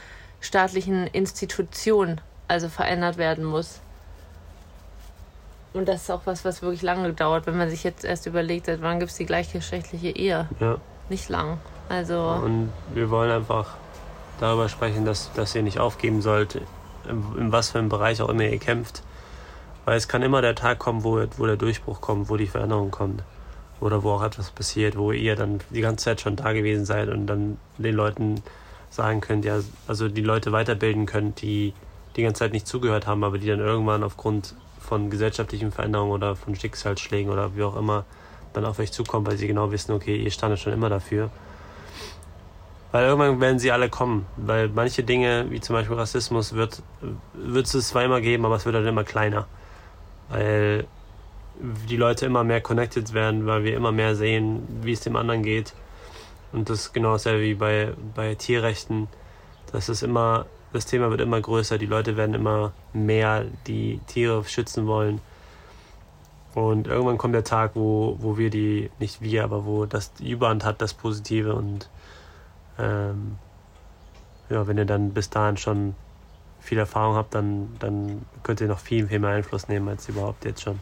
staatlichen 0.42 1.08
Institutionen 1.08 2.20
also 2.48 2.68
verändert 2.68 3.18
werden 3.18 3.46
muss. 3.46 3.80
Und 5.72 5.88
das 5.88 6.04
ist 6.04 6.12
auch 6.12 6.22
was, 6.26 6.44
was 6.46 6.62
wirklich 6.62 6.82
lange 6.82 7.14
dauert, 7.14 7.46
wenn 7.46 7.58
man 7.58 7.70
sich 7.70 7.84
jetzt 7.84 8.04
erst 8.04 8.26
überlegt, 8.26 8.66
seit 8.66 8.82
wann 8.82 9.00
gibt 9.00 9.12
es 9.12 9.18
die 9.18 9.26
gleichgeschlechtliche 9.26 10.10
Ehe. 10.10 10.50
Ja. 10.60 10.78
Nicht 11.10 11.30
lang. 11.30 11.60
Also. 11.90 12.20
Und 12.20 12.72
wir 12.94 13.10
wollen 13.10 13.32
einfach 13.32 13.76
darüber 14.40 14.68
sprechen, 14.68 15.06
dass, 15.06 15.32
dass 15.34 15.54
ihr 15.56 15.62
nicht 15.62 15.80
aufgeben 15.80 16.22
sollt, 16.22 16.56
in, 17.08 17.24
in 17.38 17.52
was 17.52 17.70
für 17.70 17.80
einem 17.80 17.90
Bereich 17.90 18.22
auch 18.22 18.30
immer 18.30 18.44
ihr 18.44 18.58
kämpft. 18.58 19.04
Weil 19.90 19.98
es 19.98 20.08
kann 20.08 20.22
immer 20.22 20.44
der 20.44 20.54
Tag 20.54 20.78
kommen, 20.78 21.04
wo, 21.04 21.20
wo 21.38 21.48
der 21.48 21.58
Durchbruch 21.58 22.00
kommt, 22.00 22.30
wo 22.30 22.38
die 22.38 22.46
Veränderung 22.46 22.92
kommt 22.92 23.24
oder 23.82 24.04
wo 24.04 24.12
auch 24.12 24.22
etwas 24.22 24.52
passiert, 24.52 24.96
wo 24.96 25.12
ihr 25.12 25.36
dann 25.36 25.62
die 25.72 25.82
ganze 25.82 26.06
Zeit 26.06 26.22
schon 26.22 26.36
da 26.36 26.54
gewesen 26.54 26.86
seid 26.86 27.10
und 27.10 27.26
dann 27.26 27.58
den 27.80 27.96
Leuten 27.96 28.44
sagen 28.92 29.20
könnt, 29.20 29.46
ja, 29.46 29.62
also 29.88 30.08
die 30.08 30.22
Leute 30.22 30.52
weiterbilden 30.52 31.08
könnt, 31.08 31.42
die 31.42 31.74
die 32.16 32.22
ganze 32.22 32.38
Zeit 32.38 32.54
nicht 32.54 32.68
zugehört 32.68 33.08
haben, 33.08 33.24
aber 33.24 33.40
die 33.40 33.48
dann 33.48 33.62
irgendwann 33.62 34.04
aufgrund 34.04 34.54
von 34.80 35.10
gesellschaftlichen 35.10 35.72
Veränderungen 35.72 36.12
oder 36.12 36.36
von 36.36 36.56
Schicksalsschlägen 36.56 37.32
oder 37.32 37.56
wie 37.56 37.64
auch 37.64 37.76
immer 37.76 38.06
dann 38.54 38.66
auf 38.66 38.78
euch 38.78 38.92
zukommen, 38.92 39.26
weil 39.26 39.38
sie 39.38 39.48
genau 39.48 39.72
wissen, 39.72 39.94
okay, 39.94 40.18
ihr 40.18 40.30
standet 40.30 40.60
schon 40.60 40.74
immer 40.74 40.90
dafür. 40.90 41.32
Weil 42.92 43.06
irgendwann 43.08 43.42
werden 43.42 43.58
sie 43.58 43.72
alle 43.72 43.90
kommen, 43.90 44.28
weil 44.38 44.70
manche 44.70 45.02
Dinge, 45.02 45.48
wie 45.50 45.62
zum 45.62 45.74
Beispiel 45.74 45.98
Rassismus, 45.98 46.54
wird, 46.54 46.84
wird 47.34 47.66
es 47.74 47.92
immer 47.92 48.22
geben, 48.22 48.46
aber 48.46 48.58
es 48.58 48.68
wird 48.68 48.76
dann 48.76 48.86
immer 48.86 49.04
kleiner. 49.04 49.48
Weil 50.30 50.88
die 51.62 51.98
Leute 51.98 52.26
immer 52.26 52.44
mehr 52.44 52.62
connected 52.62 53.14
werden, 53.14 53.46
weil 53.46 53.64
wir 53.64 53.76
immer 53.76 53.92
mehr 53.92 54.16
sehen, 54.16 54.66
wie 54.82 54.94
es 54.94 55.02
dem 55.02 55.16
anderen 55.16 55.44
geht. 55.44 55.74
Und 56.52 56.70
das 56.70 56.80
ist 56.82 56.94
genau 56.94 57.14
dasselbe 57.14 57.44
wie 57.44 57.54
bei, 57.54 57.94
bei 58.16 58.36
Tierrechten. 58.36 59.08
Das 59.72 59.90
ist 59.90 60.02
immer, 60.02 60.46
das 60.74 60.86
Thema 60.86 61.10
wird 61.10 61.22
immer 61.22 61.42
größer, 61.42 61.78
die 61.78 61.86
Leute 61.86 62.18
werden 62.18 62.34
immer 62.34 62.72
mehr 62.94 63.46
die 63.68 64.00
Tiere 64.08 64.44
schützen 64.46 64.88
wollen. 64.88 65.22
Und 66.56 66.88
irgendwann 66.88 67.18
kommt 67.18 67.36
der 67.36 67.44
Tag, 67.44 67.72
wo, 67.76 68.18
wo 68.20 68.38
wir 68.38 68.50
die, 68.50 68.90
nicht 69.00 69.22
wir, 69.22 69.44
aber 69.44 69.66
wo 69.66 69.86
das 69.86 70.14
die 70.14 70.32
Überhand 70.32 70.66
hat, 70.66 70.82
das 70.82 70.94
Positive 70.94 71.54
und 71.54 71.90
ähm, 72.80 73.38
ja, 74.50 74.66
wenn 74.66 74.78
ihr 74.78 74.86
dann 74.86 75.12
bis 75.12 75.30
dahin 75.30 75.58
schon 75.58 75.96
viel 76.60 76.78
Erfahrung 76.78 77.16
habt, 77.16 77.34
dann, 77.36 77.76
dann 77.80 78.26
könnt 78.44 78.62
ihr 78.62 78.68
noch 78.68 78.80
viel, 78.80 79.08
viel 79.08 79.20
mehr 79.20 79.32
Einfluss 79.32 79.68
nehmen 79.68 79.90
als 79.90 80.10
überhaupt 80.10 80.46
jetzt 80.46 80.62
schon. 80.62 80.80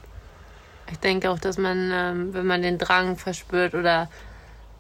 Ich 0.92 1.00
denke 1.00 1.30
auch, 1.32 1.40
dass 1.40 1.58
man, 1.58 1.92
ähm, 1.94 2.34
wenn 2.34 2.46
man 2.46 2.62
den 2.62 2.78
Drang 2.78 3.18
verspürt 3.18 3.76
oder 3.76 4.10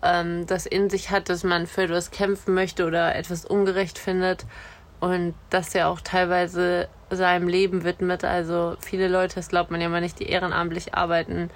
ähm, 0.02 0.46
das 0.48 0.66
in 0.66 0.90
sich 0.90 1.12
hat, 1.12 1.30
dass 1.30 1.44
man 1.44 1.68
für 1.68 1.84
etwas 1.84 2.12
kämpfen 2.12 2.54
möchte 2.54 2.86
oder 2.86 3.16
etwas 3.16 3.46
ungerecht 3.46 4.00
findet 4.00 4.46
und 5.00 5.34
das 5.50 5.74
ja 5.74 5.88
auch 5.88 6.02
teilweise 6.02 6.88
seinem 7.10 7.48
Leben 7.48 7.84
widmet. 7.84 8.24
Also 8.24 8.76
viele 8.80 9.08
Leute, 9.08 9.36
das 9.36 9.50
glaubt 9.50 9.72
man 9.72 9.82
ja 9.82 9.90
mal 9.90 10.02
nicht, 10.02 10.20
die 10.20 10.28
ehrenamtlich 10.30 10.94
arbeiten 10.94 11.50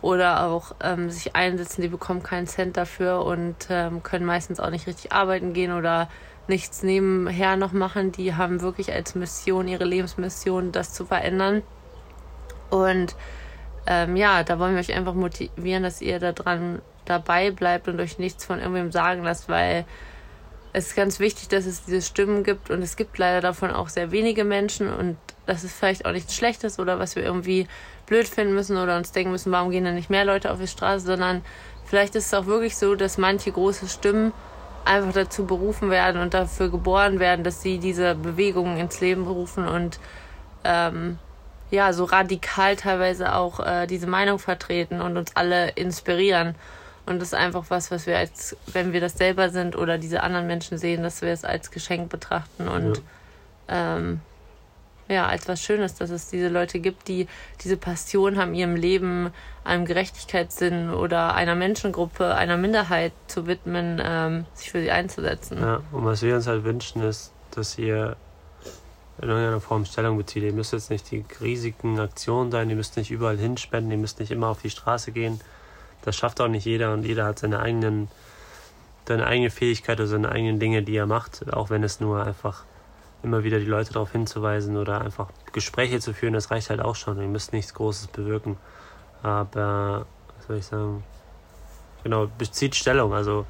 oder 0.00 0.44
auch 0.44 0.74
ähm, 0.82 1.10
sich 1.10 1.36
einsetzen, 1.36 1.82
die 1.82 1.88
bekommen 1.88 2.22
keinen 2.22 2.46
Cent 2.46 2.76
dafür 2.76 3.24
und 3.24 3.68
ähm, 3.70 4.02
können 4.02 4.26
meistens 4.26 4.58
auch 4.58 4.70
nicht 4.70 4.86
richtig 4.86 5.12
arbeiten 5.12 5.52
gehen 5.52 5.72
oder 5.72 6.08
nichts 6.48 6.82
nebenher 6.82 7.56
noch 7.56 7.72
machen. 7.72 8.12
Die 8.12 8.34
haben 8.34 8.60
wirklich 8.60 8.92
als 8.92 9.14
Mission, 9.14 9.68
ihre 9.68 9.84
Lebensmission, 9.84 10.72
das 10.72 10.92
zu 10.92 11.04
verändern. 11.06 11.62
Und 12.70 13.14
ähm, 13.86 14.16
ja, 14.16 14.44
da 14.44 14.58
wollen 14.58 14.74
wir 14.74 14.80
euch 14.80 14.94
einfach 14.94 15.14
motivieren, 15.14 15.82
dass 15.82 16.00
ihr 16.00 16.18
da 16.18 16.32
dran 16.32 16.80
dabei 17.04 17.50
bleibt 17.50 17.88
und 17.88 18.00
euch 18.00 18.18
nichts 18.18 18.44
von 18.44 18.58
irgendwem 18.58 18.92
sagen 18.92 19.22
lasst, 19.24 19.48
weil 19.48 19.84
es 20.72 20.88
ist 20.88 20.96
ganz 20.96 21.20
wichtig, 21.20 21.48
dass 21.48 21.66
es 21.66 21.84
diese 21.84 22.00
Stimmen 22.00 22.44
gibt 22.44 22.70
und 22.70 22.80
es 22.82 22.96
gibt 22.96 23.18
leider 23.18 23.40
davon 23.40 23.70
auch 23.70 23.88
sehr 23.88 24.10
wenige 24.10 24.44
Menschen 24.44 24.92
und 24.92 25.16
das 25.44 25.64
ist 25.64 25.74
vielleicht 25.76 26.06
auch 26.06 26.12
nichts 26.12 26.34
Schlechtes 26.34 26.78
oder 26.78 26.98
was 26.98 27.16
wir 27.16 27.24
irgendwie 27.24 27.66
blöd 28.06 28.26
finden 28.26 28.54
müssen 28.54 28.76
oder 28.76 28.96
uns 28.96 29.12
denken 29.12 29.32
müssen, 29.32 29.52
warum 29.52 29.70
gehen 29.70 29.84
denn 29.84 29.96
nicht 29.96 30.10
mehr 30.10 30.24
Leute 30.24 30.50
auf 30.50 30.58
die 30.58 30.68
Straße, 30.68 31.04
sondern 31.04 31.42
vielleicht 31.84 32.14
ist 32.14 32.26
es 32.26 32.34
auch 32.34 32.46
wirklich 32.46 32.76
so, 32.76 32.94
dass 32.94 33.18
manche 33.18 33.52
große 33.52 33.88
Stimmen 33.88 34.32
einfach 34.84 35.12
dazu 35.12 35.46
berufen 35.46 35.90
werden 35.90 36.20
und 36.20 36.34
dafür 36.34 36.70
geboren 36.70 37.20
werden, 37.20 37.44
dass 37.44 37.62
sie 37.62 37.78
diese 37.78 38.14
Bewegungen 38.14 38.76
ins 38.78 39.00
Leben 39.00 39.24
berufen 39.24 39.66
und 39.66 39.98
ähm, 40.64 41.18
ja, 41.70 41.92
so 41.92 42.04
radikal 42.04 42.76
teilweise 42.76 43.34
auch 43.34 43.60
äh, 43.60 43.86
diese 43.86 44.06
Meinung 44.06 44.38
vertreten 44.38 45.00
und 45.00 45.16
uns 45.16 45.34
alle 45.34 45.70
inspirieren. 45.70 46.54
Und 47.06 47.18
das 47.18 47.28
ist 47.28 47.34
einfach 47.34 47.64
was, 47.68 47.90
was 47.90 48.06
wir 48.06 48.18
als, 48.18 48.56
wenn 48.66 48.92
wir 48.92 49.00
das 49.00 49.14
selber 49.14 49.50
sind 49.50 49.74
oder 49.74 49.98
diese 49.98 50.22
anderen 50.22 50.46
Menschen 50.46 50.78
sehen, 50.78 51.02
dass 51.02 51.22
wir 51.22 51.30
es 51.30 51.44
als 51.44 51.70
Geschenk 51.70 52.10
betrachten 52.10 52.68
und 52.68 52.98
ja. 52.98 53.02
Ähm, 53.96 54.20
ja, 55.12 55.26
als 55.26 55.48
was 55.48 55.62
Schönes, 55.62 55.94
dass 55.94 56.10
es 56.10 56.28
diese 56.28 56.48
Leute 56.48 56.80
gibt, 56.80 57.08
die 57.08 57.28
diese 57.62 57.76
Passion 57.76 58.36
haben, 58.36 58.54
ihrem 58.54 58.76
Leben 58.76 59.30
einem 59.64 59.84
Gerechtigkeitssinn 59.84 60.90
oder 60.90 61.34
einer 61.34 61.54
Menschengruppe, 61.54 62.34
einer 62.34 62.56
Minderheit 62.56 63.12
zu 63.28 63.46
widmen, 63.46 64.00
ähm, 64.04 64.46
sich 64.54 64.70
für 64.70 64.80
sie 64.80 64.90
einzusetzen. 64.90 65.58
Ja, 65.60 65.82
und 65.92 66.04
was 66.04 66.22
wir 66.22 66.34
uns 66.34 66.46
halt 66.46 66.64
wünschen, 66.64 67.02
ist, 67.02 67.32
dass 67.52 67.78
ihr 67.78 68.16
in 69.20 69.28
irgendeiner 69.28 69.60
Form 69.60 69.84
Stellung 69.84 70.16
bezieht. 70.16 70.42
Ihr 70.42 70.52
müsst 70.52 70.72
jetzt 70.72 70.90
nicht 70.90 71.10
die 71.10 71.24
riesigen 71.40 72.00
Aktionen 72.00 72.50
sein, 72.50 72.70
ihr 72.70 72.76
müsst 72.76 72.96
nicht 72.96 73.10
überall 73.10 73.38
hinspenden, 73.38 73.92
ihr 73.92 73.98
müsst 73.98 74.18
nicht 74.18 74.32
immer 74.32 74.48
auf 74.48 74.62
die 74.62 74.70
Straße 74.70 75.12
gehen. 75.12 75.40
Das 76.02 76.16
schafft 76.16 76.40
auch 76.40 76.48
nicht 76.48 76.64
jeder 76.64 76.92
und 76.92 77.04
jeder 77.04 77.26
hat 77.26 77.38
seine 77.38 77.60
eigenen, 77.60 78.08
seine 79.06 79.26
eigene 79.26 79.50
Fähigkeit 79.50 80.00
oder 80.00 80.08
seine 80.08 80.30
eigenen 80.30 80.58
Dinge, 80.58 80.82
die 80.82 80.96
er 80.96 81.06
macht, 81.06 81.52
auch 81.52 81.70
wenn 81.70 81.84
es 81.84 82.00
nur 82.00 82.24
einfach 82.26 82.64
immer 83.22 83.44
wieder 83.44 83.58
die 83.58 83.66
Leute 83.66 83.92
darauf 83.92 84.12
hinzuweisen 84.12 84.76
oder 84.76 85.00
einfach 85.00 85.28
Gespräche 85.52 86.00
zu 86.00 86.12
führen, 86.12 86.34
das 86.34 86.50
reicht 86.50 86.70
halt 86.70 86.80
auch 86.80 86.96
schon. 86.96 87.20
Ihr 87.20 87.28
müsst 87.28 87.52
nichts 87.52 87.74
Großes 87.74 88.08
bewirken. 88.08 88.56
Aber, 89.22 90.06
was 90.36 90.46
soll 90.46 90.56
ich 90.56 90.66
sagen? 90.66 91.04
Genau, 92.02 92.28
bezieht 92.38 92.74
Stellung. 92.74 93.14
Also 93.14 93.46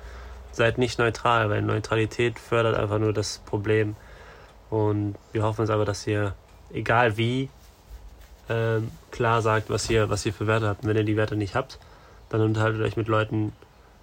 seid 0.52 0.79
nicht 0.79 0.99
neutral, 0.99 1.49
weil 1.49 1.62
Neutralität 1.62 2.38
fördert 2.38 2.76
einfach 2.76 2.99
nur 2.99 3.12
das 3.12 3.38
Problem. 3.47 3.97
Und 4.69 5.17
wir 5.33 5.43
hoffen 5.43 5.62
uns 5.62 5.71
aber, 5.71 5.85
dass 5.85 6.07
ihr, 6.07 6.35
egal 6.73 7.17
wie, 7.17 7.49
ähm, 8.49 8.91
klar 9.11 9.41
sagt, 9.41 9.71
was 9.71 9.88
ihr, 9.88 10.11
was 10.11 10.26
ihr 10.26 10.35
für 10.35 10.47
Werte 10.47 10.69
habt. 10.69 10.83
Und 10.83 10.91
wenn 10.91 10.97
ihr 10.97 11.05
die 11.05 11.17
Werte 11.17 11.37
nicht 11.37 11.55
habt, 11.55 11.79
dann 12.29 12.41
unterhaltet 12.43 12.83
euch 12.83 12.97
mit 12.97 13.09
Leuten, 13.09 13.52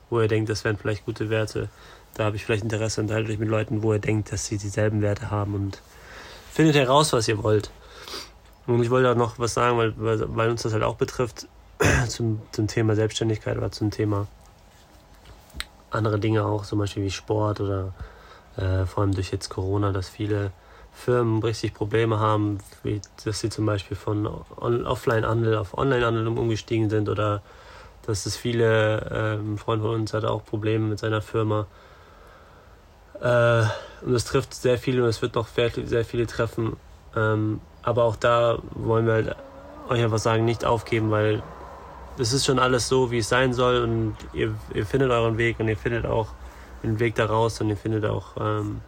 wo 0.10 0.22
ihr 0.22 0.28
denkt, 0.28 0.50
das 0.50 0.64
wären 0.64 0.78
vielleicht 0.78 1.06
gute 1.06 1.30
Werte 1.30 1.70
da 2.16 2.26
habe 2.26 2.36
ich 2.36 2.46
vielleicht 2.46 2.64
Interesse, 2.64 3.02
unterhaltet 3.02 3.32
euch 3.32 3.40
mit 3.40 3.50
Leuten, 3.50 3.84
wo 3.84 3.94
ihr 3.94 4.00
denkt, 4.00 4.32
dass 4.32 4.46
sie 4.46 4.58
dieselben 4.58 5.02
Werte 5.02 5.32
haben 5.32 5.54
und 5.56 5.82
findet 6.52 6.76
heraus, 6.76 7.14
was 7.14 7.28
ihr 7.28 7.42
wollt. 7.44 7.72
Und 8.68 8.84
ich 8.84 8.90
wollte 8.90 9.12
auch 9.12 9.16
noch 9.16 9.40
was 9.40 9.54
sagen, 9.54 9.78
weil, 9.78 9.94
weil, 9.98 10.50
uns 10.50 10.64
das 10.64 10.74
halt 10.74 10.84
auch 10.84 10.96
betrifft, 10.96 11.48
zum, 12.08 12.42
zum 12.52 12.68
Thema 12.68 12.96
Selbstständigkeit 12.96 13.58
oder 13.58 13.72
zum 13.72 13.90
Thema 13.92 14.28
andere 15.92 16.20
Dinge 16.20 16.46
auch, 16.46 16.66
zum 16.66 16.80
Beispiel 16.80 17.04
wie 17.04 17.12
Sport 17.12 17.62
oder 17.62 17.94
äh, 18.58 18.86
vor 18.86 19.04
allem 19.04 19.14
durch 19.14 19.32
jetzt 19.32 19.50
Corona, 19.50 19.92
dass 19.92 20.10
viele 20.10 20.52
Firmen 20.94 21.42
richtig 21.42 21.74
Probleme 21.74 22.20
haben, 22.20 22.60
wie, 22.84 23.02
dass 23.24 23.40
sie 23.40 23.50
zum 23.50 23.66
Beispiel 23.66 23.96
von 23.96 24.28
Offline-Handel 24.28 25.56
auf 25.58 25.78
Online-Handel 25.78 26.28
umgestiegen 26.28 26.90
sind 26.90 27.10
oder 27.10 27.42
dass 28.06 28.26
es 28.26 28.36
viele, 28.36 29.00
äh, 29.10 29.40
ein 29.40 29.58
Freund 29.58 29.82
von 29.82 29.92
uns 29.92 30.14
hat 30.14 30.26
auch 30.26 30.44
Probleme 30.44 30.88
mit 30.88 31.00
seiner 31.00 31.22
Firma, 31.22 31.68
äh, 33.22 33.64
und 34.02 34.14
es 34.14 34.26
trifft 34.26 34.54
sehr 34.54 34.78
viele 34.78 35.04
und 35.04 35.10
es 35.10 35.22
wird 35.22 35.36
noch 35.36 35.48
sehr 35.48 36.06
viele 36.06 36.28
treffen. 36.28 36.78
Ähm, 37.16 37.62
aber 37.84 38.04
auch 38.04 38.16
da 38.16 38.60
wollen 38.72 39.06
wir 39.06 39.14
halt 39.14 39.36
euch 39.90 40.04
einfach 40.04 40.20
sagen, 40.20 40.46
nicht 40.46 40.66
aufgeben, 40.66 41.12
weil 41.12 41.42
es 42.18 42.34
ist 42.34 42.46
schon 42.46 42.60
alles 42.60 42.88
so, 42.88 43.12
wie 43.12 43.20
es 43.20 43.30
sein 43.30 43.54
soll 43.54 43.82
und 43.84 44.16
ihr, 44.34 44.54
ihr 44.74 44.86
findet 44.86 45.10
euren 45.10 45.38
Weg 45.38 45.60
und 45.60 45.68
ihr 45.68 45.78
findet 45.78 46.06
auch 46.06 46.28
den 46.84 47.00
Weg 47.00 47.16
da 47.16 47.26
raus 47.26 47.60
und 47.62 47.70
ihr 47.70 47.78
findet 47.78 48.06
auch, 48.06 48.38
ähm, 48.40 48.82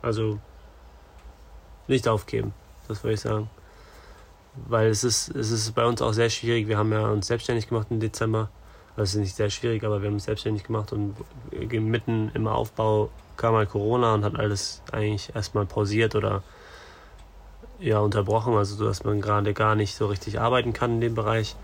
also 0.00 0.38
nicht 1.88 2.08
aufgeben, 2.08 2.54
das 2.88 3.02
würde 3.02 3.14
ich 3.14 3.20
sagen. 3.20 3.50
Weil 4.68 4.88
es 4.88 5.02
ist, 5.02 5.34
es 5.34 5.50
ist 5.50 5.74
bei 5.74 5.84
uns 5.86 6.02
auch 6.02 6.12
sehr 6.12 6.28
schwierig. 6.28 6.68
Wir 6.68 6.76
haben 6.76 6.92
ja 6.92 7.08
uns 7.08 7.26
selbstständig 7.26 7.68
gemacht 7.68 7.86
im 7.90 8.00
Dezember 8.00 8.50
das 8.96 9.10
ist 9.10 9.20
nicht 9.20 9.36
sehr 9.36 9.50
schwierig, 9.50 9.84
aber 9.84 10.02
wir 10.02 10.08
haben 10.08 10.16
es 10.16 10.24
selbstständig 10.24 10.64
gemacht 10.64 10.92
und 10.92 11.14
mitten 11.50 12.30
im 12.34 12.46
Aufbau 12.46 13.10
kam 13.36 13.54
halt 13.54 13.70
Corona 13.70 14.14
und 14.14 14.24
hat 14.24 14.38
alles 14.38 14.82
eigentlich 14.92 15.34
erstmal 15.34 15.64
pausiert 15.64 16.14
oder 16.14 16.42
ja 17.80 17.98
unterbrochen, 17.98 18.54
also 18.54 18.76
so, 18.76 18.84
dass 18.84 19.04
man 19.04 19.20
gerade 19.20 19.54
gar 19.54 19.74
nicht 19.74 19.94
so 19.96 20.06
richtig 20.06 20.40
arbeiten 20.40 20.72
kann 20.72 20.92
in 20.94 21.00
dem 21.00 21.14
Bereich. 21.14 21.56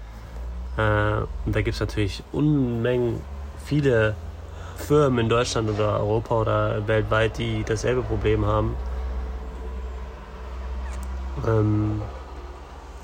Äh, 0.76 1.18
und 1.44 1.54
da 1.54 1.60
gibt 1.60 1.74
es 1.74 1.80
natürlich 1.80 2.22
Unmengen 2.32 3.20
viele 3.64 4.14
Firmen 4.76 5.18
in 5.18 5.28
Deutschland 5.28 5.68
oder 5.68 6.00
Europa 6.00 6.40
oder 6.40 6.88
weltweit, 6.88 7.38
die 7.38 7.64
dasselbe 7.64 8.02
Problem 8.02 8.46
haben. 8.46 8.74
Ähm, 11.46 12.00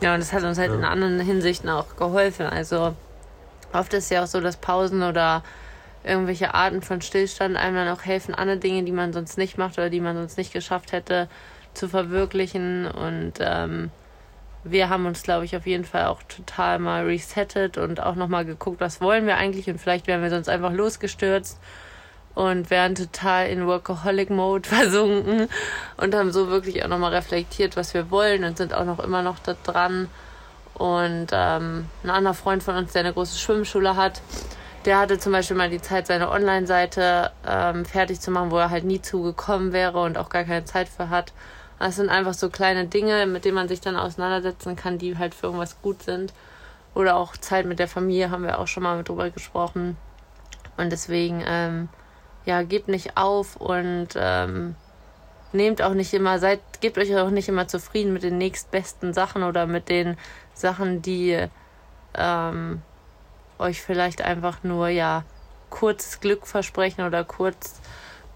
ja, 0.01 0.15
und 0.15 0.21
das 0.21 0.33
hat 0.33 0.43
uns 0.43 0.59
halt 0.59 0.71
ja. 0.71 0.77
in 0.77 0.85
anderen 0.85 1.21
Hinsichten 1.21 1.69
auch 1.69 1.97
geholfen. 1.97 2.47
Also 2.47 2.95
Oft 3.75 3.93
ist 3.95 4.11
ja 4.11 4.23
auch 4.23 4.27
so, 4.27 4.41
dass 4.41 4.57
Pausen 4.57 5.03
oder 5.03 5.43
irgendwelche 6.05 6.55
Arten 6.55 6.83
von 6.83 7.01
Stillstand 7.01 7.57
einem 7.57 7.77
dann 7.77 7.89
auch 7.89 8.05
helfen, 8.05 8.35
andere 8.35 8.59
Dinge, 8.59 8.83
die 8.85 8.93
man 8.93 9.13
sonst 9.13 9.39
nicht 9.39 9.59
macht 9.59 9.79
oder 9.79 9.91
die 9.91 10.01
man 10.01 10.17
sonst 10.17 10.37
nicht 10.37 10.53
geschafft 10.53 10.93
hätte, 10.93 11.29
zu 11.73 11.89
verwirklichen. 11.89 12.87
Und 12.87 13.35
ähm, 13.41 13.91
wir 14.65 14.89
haben 14.89 15.07
uns, 15.07 15.23
glaube 15.23 15.45
ich, 15.45 15.57
auf 15.57 15.67
jeden 15.67 15.85
Fall 15.85 16.07
auch 16.07 16.23
total 16.23 16.79
mal 16.79 17.05
resettet 17.05 17.79
und 17.79 18.01
auch 18.01 18.15
nochmal 18.15 18.45
geguckt, 18.45 18.81
was 18.81 19.01
wollen 19.01 19.27
wir 19.27 19.37
eigentlich 19.37 19.69
und 19.69 19.79
vielleicht 19.79 20.07
wären 20.07 20.23
wir 20.23 20.31
sonst 20.31 20.49
einfach 20.49 20.73
losgestürzt 20.73 21.59
und 22.35 22.71
wären 22.71 22.95
total 22.95 23.49
in 23.49 23.67
Workaholic-Mode 23.67 24.69
versunken 24.69 25.49
und 25.97 26.15
haben 26.15 26.33
so 26.33 26.49
wirklich 26.49 26.85
auch 26.85 26.89
nochmal 26.89 27.15
reflektiert, 27.15 27.77
was 27.77 27.95
wir 27.95 28.11
wollen 28.11 28.45
und 28.45 28.57
sind 28.57 28.75
auch 28.75 28.85
noch 28.85 29.01
immer 29.01 29.23
noch 29.23 29.39
da 29.39 29.55
dran 29.63 30.09
und 30.75 31.29
ähm, 31.33 31.87
ein 32.03 32.11
anderer 32.11 32.35
Freund 32.35 32.63
von 32.63 32.77
uns, 32.77 32.93
der 32.93 33.01
eine 33.01 33.13
große 33.13 33.39
Schwimmschule 33.39 33.97
hat, 33.97 34.21
der 34.85 34.99
hatte 34.99 35.19
zum 35.19 35.33
Beispiel 35.33 35.57
mal 35.57 35.71
die 35.71 35.81
Zeit, 35.81 36.07
seine 36.07 36.31
Online-Seite 36.31 37.31
ähm, 37.47 37.85
fertig 37.85 38.21
zu 38.21 38.31
machen, 38.31 38.51
wo 38.51 38.59
er 38.59 38.71
halt 38.71 38.85
nie 38.85 39.01
zugekommen 39.01 39.73
wäre 39.73 40.03
und 40.03 40.19
auch 40.19 40.29
gar 40.29 40.45
keine 40.45 40.65
Zeit 40.65 40.89
für 40.89 41.09
hat. 41.09 41.33
Das 41.79 41.97
sind 41.97 42.09
einfach 42.09 42.35
so 42.35 42.51
kleine 42.51 42.87
Dinge, 42.87 43.27
mit 43.27 43.45
denen 43.45 43.55
man 43.55 43.69
sich 43.69 43.81
dann 43.81 43.97
auseinandersetzen 43.97 44.77
kann, 44.77 44.99
die 44.99 45.19
halt 45.19 45.35
für 45.35 45.47
irgendwas 45.47 45.81
gut 45.83 46.03
sind. 46.03 46.33
Oder 46.95 47.17
auch 47.17 47.37
Zeit 47.37 47.67
mit 47.67 47.79
der 47.79 47.89
Familie 47.89 48.31
haben 48.31 48.45
wir 48.45 48.59
auch 48.59 48.69
schon 48.69 48.83
mal 48.83 48.97
mit 48.97 49.09
drüber 49.09 49.31
gesprochen. 49.31 49.97
Und 50.77 50.93
deswegen, 50.93 51.43
ähm, 51.47 51.89
ja, 52.47 52.63
gebt 52.63 52.89
nicht 52.89 53.17
auf 53.17 53.57
und 53.57 54.09
ähm, 54.17 54.77
nehmt 55.53 55.83
auch 55.83 55.95
nicht 55.95 56.13
immer, 56.15 56.39
seid, 56.39 56.61
gebt 56.81 56.99
euch 56.99 57.17
auch 57.17 57.31
nicht 57.31 57.49
immer 57.49 57.69
zufrieden 57.69 58.13
mit 58.13 58.23
den 58.23 58.39
nächstbesten 58.39 59.15
Sachen 59.15 59.43
oder 59.43 59.67
mit 59.67 59.89
den 59.89 60.17
Sachen, 60.55 61.03
die 61.03 61.47
ähm, 62.15 62.83
euch 63.59 63.83
vielleicht 63.83 64.23
einfach 64.23 64.63
nur 64.63 64.89
ja 64.89 65.25
kurz 65.71 66.21
Glück 66.21 66.47
versprechen 66.47 67.05
oder 67.05 67.25
kurz 67.25 67.81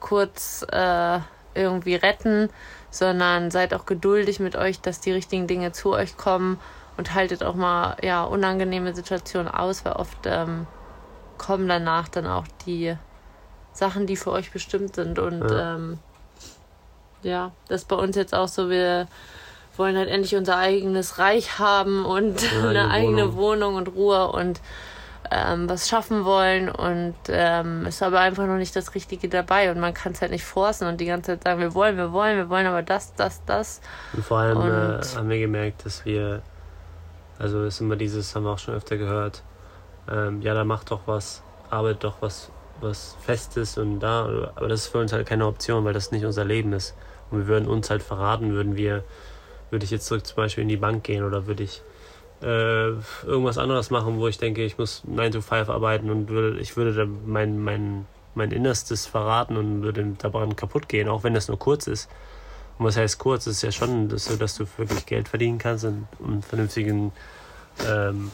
kurz 0.00 0.64
äh, 0.70 1.20
irgendwie 1.54 1.96
retten, 1.96 2.50
sondern 2.90 3.50
seid 3.50 3.74
auch 3.74 3.86
geduldig 3.86 4.40
mit 4.40 4.56
euch, 4.56 4.80
dass 4.80 5.00
die 5.00 5.12
richtigen 5.12 5.46
Dinge 5.46 5.72
zu 5.72 5.92
euch 5.92 6.16
kommen 6.16 6.60
und 6.96 7.14
haltet 7.14 7.42
auch 7.42 7.54
mal 7.54 7.96
ja 8.02 8.24
unangenehme 8.24 8.94
Situationen 8.94 9.48
aus, 9.52 9.84
weil 9.84 9.92
oft 9.92 10.18
ähm, 10.24 10.66
kommen 11.36 11.68
danach 11.68 12.08
dann 12.08 12.26
auch 12.26 12.46
die 12.66 12.96
Sachen, 13.72 14.06
die 14.06 14.16
für 14.16 14.32
euch 14.32 14.50
bestimmt 14.50 14.96
sind. 14.96 15.18
Und 15.18 15.48
ja, 15.50 15.74
ähm, 15.74 15.98
ja 17.22 17.52
das 17.68 17.82
ist 17.82 17.88
bei 17.88 17.96
uns 17.96 18.16
jetzt 18.16 18.34
auch 18.34 18.48
so, 18.48 18.68
wir 18.68 19.06
wollen 19.78 19.96
halt 19.96 20.08
endlich 20.08 20.36
unser 20.36 20.58
eigenes 20.58 21.18
Reich 21.18 21.58
haben 21.58 22.04
und 22.04 22.42
ja, 22.42 22.68
eine 22.68 22.90
eigene 22.90 23.34
Wohnung. 23.34 23.38
Wohnung 23.38 23.74
und 23.76 23.88
Ruhe 23.94 24.28
und 24.32 24.60
ähm, 25.30 25.68
was 25.68 25.88
schaffen 25.88 26.24
wollen 26.24 26.68
und 26.68 27.14
ähm, 27.28 27.86
ist 27.86 28.02
aber 28.02 28.20
einfach 28.20 28.46
noch 28.46 28.56
nicht 28.56 28.74
das 28.74 28.94
Richtige 28.94 29.28
dabei 29.28 29.70
und 29.70 29.80
man 29.80 29.92
kann 29.94 30.12
es 30.12 30.20
halt 30.20 30.30
nicht 30.30 30.44
forcen 30.44 30.88
und 30.88 31.00
die 31.00 31.06
ganze 31.06 31.32
Zeit 31.32 31.44
sagen, 31.44 31.60
wir 31.60 31.74
wollen, 31.74 31.96
wir 31.96 32.12
wollen, 32.12 32.36
wir 32.36 32.48
wollen 32.48 32.66
aber 32.66 32.82
das, 32.82 33.14
das, 33.14 33.44
das. 33.44 33.80
Und 34.14 34.24
vor 34.24 34.38
allem 34.38 34.58
und, 34.58 34.70
äh, 34.70 35.16
haben 35.16 35.28
wir 35.28 35.38
gemerkt, 35.38 35.84
dass 35.84 36.04
wir, 36.04 36.42
also 37.38 37.64
ist 37.64 37.80
immer 37.80 37.96
dieses, 37.96 38.34
haben 38.34 38.44
wir 38.44 38.52
auch 38.52 38.58
schon 38.58 38.74
öfter 38.74 38.96
gehört, 38.96 39.42
ähm, 40.10 40.40
ja, 40.40 40.54
da 40.54 40.64
macht 40.64 40.90
doch 40.90 41.00
was, 41.06 41.42
arbeitet 41.68 42.04
doch 42.04 42.16
was, 42.20 42.50
was 42.80 43.16
Festes 43.20 43.76
und 43.76 44.00
da, 44.00 44.50
aber 44.54 44.68
das 44.68 44.82
ist 44.82 44.86
für 44.88 44.98
uns 44.98 45.12
halt 45.12 45.26
keine 45.28 45.46
Option, 45.46 45.84
weil 45.84 45.92
das 45.92 46.10
nicht 46.10 46.24
unser 46.24 46.44
Leben 46.44 46.72
ist. 46.72 46.94
Und 47.30 47.40
wir 47.40 47.46
würden 47.46 47.68
uns 47.68 47.90
halt 47.90 48.02
verraten, 48.02 48.52
würden 48.52 48.76
wir, 48.76 49.04
würde 49.70 49.84
ich 49.84 49.90
jetzt 49.90 50.06
zurück 50.06 50.26
zum 50.26 50.36
Beispiel 50.36 50.62
in 50.62 50.68
die 50.68 50.76
Bank 50.76 51.04
gehen 51.04 51.24
oder 51.24 51.46
würde 51.46 51.62
ich 51.62 51.82
äh, 52.42 52.90
irgendwas 53.26 53.58
anderes 53.58 53.90
machen, 53.90 54.18
wo 54.18 54.28
ich 54.28 54.38
denke, 54.38 54.64
ich 54.64 54.78
muss 54.78 55.02
9 55.06 55.32
to 55.32 55.40
5 55.40 55.68
arbeiten 55.68 56.10
und 56.10 56.28
würde, 56.28 56.60
ich 56.60 56.76
würde 56.76 56.94
da 56.94 57.06
mein, 57.26 57.58
mein, 57.58 58.06
mein 58.34 58.52
Innerstes 58.52 59.06
verraten 59.06 59.56
und 59.56 59.82
würde 59.82 60.14
daran 60.18 60.54
kaputt 60.56 60.88
gehen, 60.88 61.08
auch 61.08 61.24
wenn 61.24 61.34
das 61.34 61.48
nur 61.48 61.58
kurz 61.58 61.86
ist. 61.86 62.08
Und 62.78 62.86
was 62.86 62.96
heißt 62.96 63.18
kurz? 63.18 63.44
Das 63.44 63.54
ist 63.54 63.62
ja 63.62 63.72
schon 63.72 64.16
so, 64.16 64.36
dass 64.36 64.56
du 64.56 64.66
wirklich 64.76 65.04
Geld 65.06 65.28
verdienen 65.28 65.58
kannst 65.58 65.84
und, 65.84 66.06
und 66.20 66.44
vernünftigen 66.44 67.12
ähm, 67.88 68.30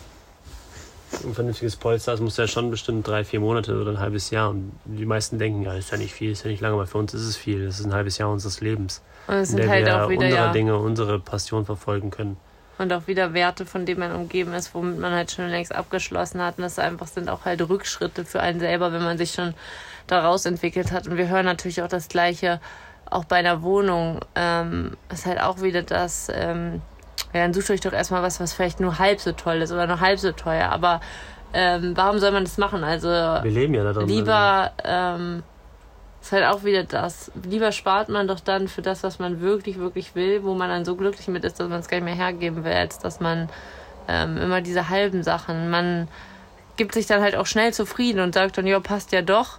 ein 1.23 1.35
vernünftiges 1.35 1.77
Polster, 1.77 2.13
das 2.13 2.21
muss 2.21 2.37
ja 2.37 2.47
schon 2.47 2.71
bestimmt 2.71 3.07
drei, 3.07 3.25
vier 3.25 3.41
Monate 3.41 3.79
oder 3.81 3.91
ein 3.93 4.01
halbes 4.01 4.31
Jahr. 4.31 4.51
Und 4.51 4.73
die 4.85 5.07
meisten 5.07 5.39
denken, 5.39 5.63
ja, 5.63 5.75
ist 5.75 5.91
ja 5.91 5.99
nicht 5.99 6.15
viel, 6.15 6.33
ist 6.33 6.45
ja 6.45 6.51
nicht 6.51 6.61
lange, 6.61 6.75
aber 6.75 6.87
für 6.87 6.99
uns 6.99 7.15
ist 7.15 7.23
es 7.23 7.37
viel. 7.37 7.67
Das 7.67 7.81
ist 7.81 7.87
ein 7.87 7.95
halbes 7.95 8.19
Jahr 8.19 8.31
unseres 8.31 8.61
Lebens. 8.61 9.03
Und 9.27 9.35
es 9.35 9.51
sind 9.51 9.69
halt 9.69 9.87
wir 9.87 10.05
auch 10.05 10.09
wieder, 10.09 10.25
unsere 10.25 10.45
ja. 10.47 10.53
Dinge, 10.53 10.79
unsere 10.79 11.21
Passion 11.21 11.65
verfolgen 11.65 12.11
können 12.11 12.37
und 12.79 12.93
auch 12.93 13.07
wieder 13.07 13.35
Werte, 13.35 13.67
von 13.67 13.87
denen 13.87 14.01
man 14.01 14.13
umgeben 14.13 14.53
ist, 14.53 14.75
womit 14.75 14.99
man 14.99 15.13
halt 15.13 15.31
schon 15.31 15.49
längst 15.49 15.75
abgeschlossen 15.75 16.41
hat. 16.41 16.59
Und 16.59 16.63
das 16.63 16.79
einfach 16.79 17.07
sind 17.07 17.29
auch 17.29 17.45
halt 17.45 17.67
Rückschritte 17.69 18.25
für 18.25 18.41
einen 18.41 18.61
selber, 18.61 18.93
wenn 18.93 19.03
man 19.03 19.19
sich 19.19 19.33
schon 19.33 19.55
daraus 20.07 20.45
entwickelt 20.47 20.93
hat. 20.93 21.07
Und 21.07 21.17
wir 21.17 21.29
hören 21.29 21.47
natürlich 21.47 21.83
auch 21.83 21.89
das 21.89 22.09
Gleiche 22.09 22.61
auch 23.09 23.25
bei 23.25 23.37
einer 23.37 23.63
Wohnung. 23.63 24.21
Ähm, 24.35 24.97
ist 25.13 25.27
halt 25.27 25.41
auch 25.41 25.63
wieder 25.63 25.83
das, 25.83 26.29
ähm, 26.35 26.83
ja, 27.35 27.41
dann 27.41 27.53
sucht 27.53 27.71
euch 27.71 27.81
doch 27.81 27.93
erstmal 27.93 28.23
was, 28.23 28.41
was 28.41 28.53
vielleicht 28.53 28.81
nur 28.81 28.99
halb 28.99 29.21
so 29.21 29.33
toll 29.33 29.57
ist 29.57 29.73
oder 29.73 29.87
nur 29.87 30.01
halb 30.01 30.19
so 30.19 30.33
teuer. 30.33 30.71
Aber 30.71 31.01
ähm, 31.53 31.93
warum 31.97 32.19
soll 32.19 32.33
man 32.33 32.45
das 32.45 32.59
machen? 32.59 32.85
Also 32.85 33.09
wir 33.09 33.43
leben 33.45 33.75
ja 33.75 33.85
da 33.85 33.93
drin. 33.93 34.09
Lieber 34.09 34.73
also. 34.83 35.23
ähm, 35.23 35.43
ist 36.23 36.33
halt 36.33 36.45
auch 36.45 36.65
wieder 36.65 36.85
das. 36.85 37.31
Lieber 37.45 37.71
spart 37.71 38.09
man 38.09 38.27
doch 38.27 38.41
dann 38.41 38.69
für 38.69 38.83
das, 38.83 39.03
was 39.03 39.19
man 39.19 39.41
wirklich, 39.41 39.79
wirklich 39.79 40.15
will, 40.15 40.43
wo 40.43 40.55
man 40.55 40.71
dann 40.71 40.85
so 40.85 40.97
glücklich 40.97 41.29
mit 41.29 41.45
ist, 41.45 41.61
dass 41.61 41.69
man 41.69 41.81
es 41.81 41.89
gar 41.89 41.99
nicht 41.99 42.07
mehr 42.07 42.15
hergeben 42.15 42.65
will, 42.65 42.73
als 42.73 42.99
dass 42.99 43.21
man 43.21 43.49
ähm, 44.09 44.39
immer 44.39 44.61
diese 44.61 44.89
halben 44.89 45.23
Sachen. 45.23 45.71
Man 45.71 46.09
gibt 46.77 46.95
sich 46.95 47.07
dann 47.07 47.21
halt 47.21 47.37
auch 47.37 47.47
schnell 47.47 47.73
zufrieden 47.73 48.21
und 48.21 48.35
sagt 48.35 48.57
dann, 48.57 48.67
ja, 48.67 48.81
passt 48.81 49.13
ja 49.13 49.23
doch. 49.23 49.59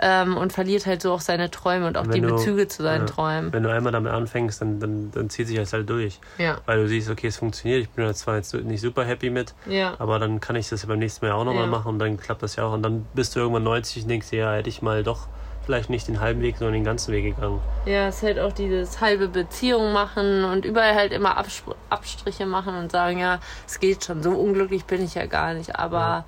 Ähm, 0.00 0.36
und 0.36 0.52
verliert 0.52 0.86
halt 0.86 1.02
so 1.02 1.12
auch 1.12 1.20
seine 1.20 1.50
Träume 1.50 1.86
und 1.86 1.96
auch 1.96 2.06
die 2.06 2.20
du, 2.20 2.28
Bezüge 2.28 2.68
zu 2.68 2.82
seinen 2.82 3.06
ja, 3.06 3.12
Träumen. 3.12 3.52
Wenn 3.52 3.62
du 3.62 3.72
einmal 3.72 3.92
damit 3.92 4.12
anfängst, 4.12 4.60
dann, 4.60 4.80
dann, 4.80 5.10
dann 5.10 5.30
zieht 5.30 5.48
sich 5.48 5.56
das 5.56 5.72
halt 5.72 5.88
durch. 5.88 6.20
Ja. 6.38 6.58
Weil 6.66 6.82
du 6.82 6.88
siehst, 6.88 7.10
okay, 7.10 7.28
es 7.28 7.36
funktioniert, 7.38 7.82
ich 7.82 7.88
bin 7.90 8.04
da 8.04 8.12
zwar 8.14 8.36
jetzt 8.36 8.52
nicht 8.54 8.80
super 8.80 9.04
happy 9.04 9.30
mit, 9.30 9.54
ja. 9.66 9.94
aber 9.98 10.18
dann 10.18 10.40
kann 10.40 10.56
ich 10.56 10.68
das 10.68 10.82
ja 10.82 10.88
beim 10.88 10.98
nächsten 10.98 11.24
Mal 11.24 11.32
auch 11.32 11.44
nochmal 11.44 11.64
ja. 11.64 11.70
machen 11.70 11.88
und 11.88 11.98
dann 11.98 12.18
klappt 12.18 12.42
das 12.42 12.56
ja 12.56 12.64
auch. 12.64 12.72
Und 12.72 12.82
dann 12.82 13.06
bist 13.14 13.34
du 13.34 13.40
irgendwann 13.40 13.64
90 13.64 14.02
und 14.02 14.08
denkst 14.08 14.32
ja, 14.32 14.52
hätte 14.52 14.68
ich 14.68 14.82
mal 14.82 15.02
doch 15.02 15.28
vielleicht 15.66 15.90
nicht 15.90 16.06
den 16.08 16.20
halben 16.20 16.40
Weg, 16.40 16.56
sondern 16.56 16.74
den 16.74 16.84
ganzen 16.84 17.12
Weg 17.12 17.24
gegangen. 17.24 17.60
Ja, 17.84 18.08
es 18.08 18.16
ist 18.16 18.22
halt 18.22 18.38
auch 18.38 18.52
dieses 18.52 19.00
halbe 19.00 19.28
Beziehung 19.28 19.92
machen 19.92 20.44
und 20.44 20.64
überall 20.64 20.94
halt 20.94 21.12
immer 21.12 21.36
Abspr 21.36 21.74
Abstriche 21.90 22.46
machen 22.46 22.76
und 22.76 22.92
sagen, 22.92 23.18
ja, 23.18 23.40
es 23.66 23.80
geht 23.80 24.04
schon, 24.04 24.22
so 24.22 24.30
unglücklich 24.30 24.84
bin 24.84 25.02
ich 25.02 25.14
ja 25.14 25.26
gar 25.26 25.54
nicht, 25.54 25.76
aber 25.76 26.24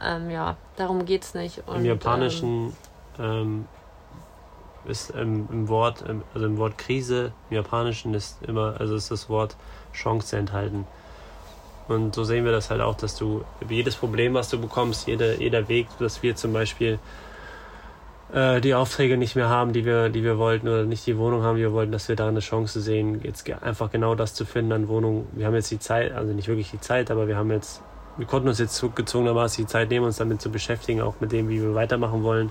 ja, 0.00 0.16
ähm, 0.16 0.30
ja 0.30 0.56
darum 0.76 1.04
geht's 1.04 1.34
nicht. 1.34 1.62
Und, 1.66 1.78
Im 1.78 1.84
Japanischen 1.86 2.68
ähm, 2.68 2.72
ist 4.88 5.12
ähm, 5.16 5.48
im 5.50 5.68
Wort, 5.68 6.04
ähm, 6.08 6.22
also 6.34 6.46
im 6.46 6.58
Wort 6.58 6.78
Krise, 6.78 7.32
im 7.50 7.56
Japanischen 7.56 8.14
ist 8.14 8.38
immer, 8.42 8.76
also 8.78 8.94
ist 8.94 9.10
das 9.10 9.28
Wort 9.28 9.56
Chance 9.92 10.36
enthalten. 10.36 10.86
Und 11.88 12.14
so 12.14 12.24
sehen 12.24 12.44
wir 12.44 12.52
das 12.52 12.70
halt 12.70 12.80
auch, 12.80 12.96
dass 12.96 13.16
du 13.16 13.44
jedes 13.68 13.96
Problem, 13.96 14.34
was 14.34 14.50
du 14.50 14.60
bekommst, 14.60 15.06
jeder, 15.06 15.36
jeder 15.36 15.68
Weg, 15.68 15.86
dass 15.98 16.22
wir 16.22 16.36
zum 16.36 16.52
Beispiel 16.52 16.98
äh, 18.32 18.60
die 18.60 18.74
Aufträge 18.74 19.16
nicht 19.16 19.36
mehr 19.36 19.48
haben, 19.48 19.72
die 19.72 19.86
wir, 19.86 20.10
die 20.10 20.22
wir 20.22 20.36
wollten, 20.36 20.68
oder 20.68 20.84
nicht 20.84 21.06
die 21.06 21.16
Wohnung 21.16 21.42
haben, 21.42 21.56
die 21.56 21.62
wir 21.62 21.72
wollten, 21.72 21.92
dass 21.92 22.08
wir 22.08 22.16
da 22.16 22.28
eine 22.28 22.40
Chance 22.40 22.82
sehen, 22.82 23.20
jetzt 23.24 23.50
einfach 23.62 23.90
genau 23.90 24.14
das 24.14 24.34
zu 24.34 24.44
finden 24.44 24.72
an 24.72 24.88
Wohnung. 24.88 25.28
Wir 25.32 25.46
haben 25.46 25.54
jetzt 25.54 25.70
die 25.70 25.78
Zeit, 25.78 26.12
also 26.12 26.34
nicht 26.34 26.48
wirklich 26.48 26.70
die 26.70 26.80
Zeit, 26.80 27.10
aber 27.10 27.26
wir 27.26 27.36
haben 27.36 27.50
jetzt, 27.50 27.82
wir 28.18 28.26
konnten 28.26 28.48
uns 28.48 28.58
jetzt 28.58 28.84
gezwungenermaßen 28.94 29.64
die 29.64 29.70
Zeit 29.70 29.88
nehmen, 29.88 30.04
uns 30.04 30.18
damit 30.18 30.42
zu 30.42 30.50
beschäftigen, 30.50 31.00
auch 31.00 31.14
mit 31.20 31.32
dem, 31.32 31.48
wie 31.48 31.62
wir 31.62 31.74
weitermachen 31.74 32.22
wollen 32.22 32.50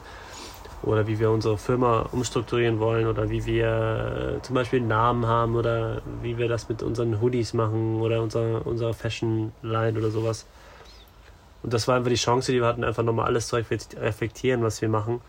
oder 0.83 1.07
wie 1.07 1.19
wir 1.19 1.31
unsere 1.31 1.57
Firma 1.57 2.07
umstrukturieren 2.11 2.79
wollen 2.79 3.07
oder 3.07 3.29
wie 3.29 3.45
wir 3.45 4.37
äh, 4.37 4.41
zum 4.41 4.55
Beispiel 4.55 4.79
einen 4.79 4.87
Namen 4.87 5.25
haben 5.25 5.55
oder 5.55 6.01
wie 6.21 6.37
wir 6.37 6.47
das 6.47 6.69
mit 6.69 6.83
unseren 6.83 7.19
Hoodies 7.19 7.53
machen 7.53 7.99
oder 7.99 8.21
unserer, 8.21 8.65
unserer 8.65 8.93
Fashion 8.93 9.51
Line 9.61 9.97
oder 9.97 10.11
sowas. 10.11 10.45
Und 11.63 11.73
das 11.73 11.87
war 11.87 11.95
einfach 11.95 12.09
die 12.09 12.15
Chance, 12.15 12.51
die 12.51 12.59
wir 12.59 12.67
hatten, 12.67 12.83
einfach 12.83 13.03
nochmal 13.03 13.25
alles 13.25 13.47
zu 13.47 13.55
reflektieren, 13.55 14.61
was 14.61 14.81
wir 14.81 14.89
machen 14.89 15.21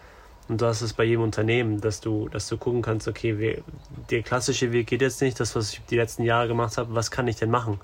und 0.48 0.62
hast 0.62 0.82
es 0.82 0.92
bei 0.92 1.04
jedem 1.04 1.22
Unternehmen, 1.22 1.80
dass 1.80 2.00
du, 2.00 2.28
dass 2.28 2.48
du 2.48 2.56
gucken 2.56 2.82
kannst, 2.82 3.08
okay, 3.08 3.38
wir, 3.38 3.62
der 4.10 4.22
klassische 4.22 4.72
Weg 4.72 4.86
geht 4.86 5.02
jetzt 5.02 5.20
nicht, 5.20 5.38
das, 5.40 5.56
was 5.56 5.72
ich 5.72 5.82
die 5.86 5.96
letzten 5.96 6.24
Jahre 6.24 6.48
gemacht 6.48 6.78
habe, 6.78 6.94
was 6.94 7.10
kann 7.10 7.28
ich 7.28 7.36
denn 7.36 7.50
machen? 7.50 7.80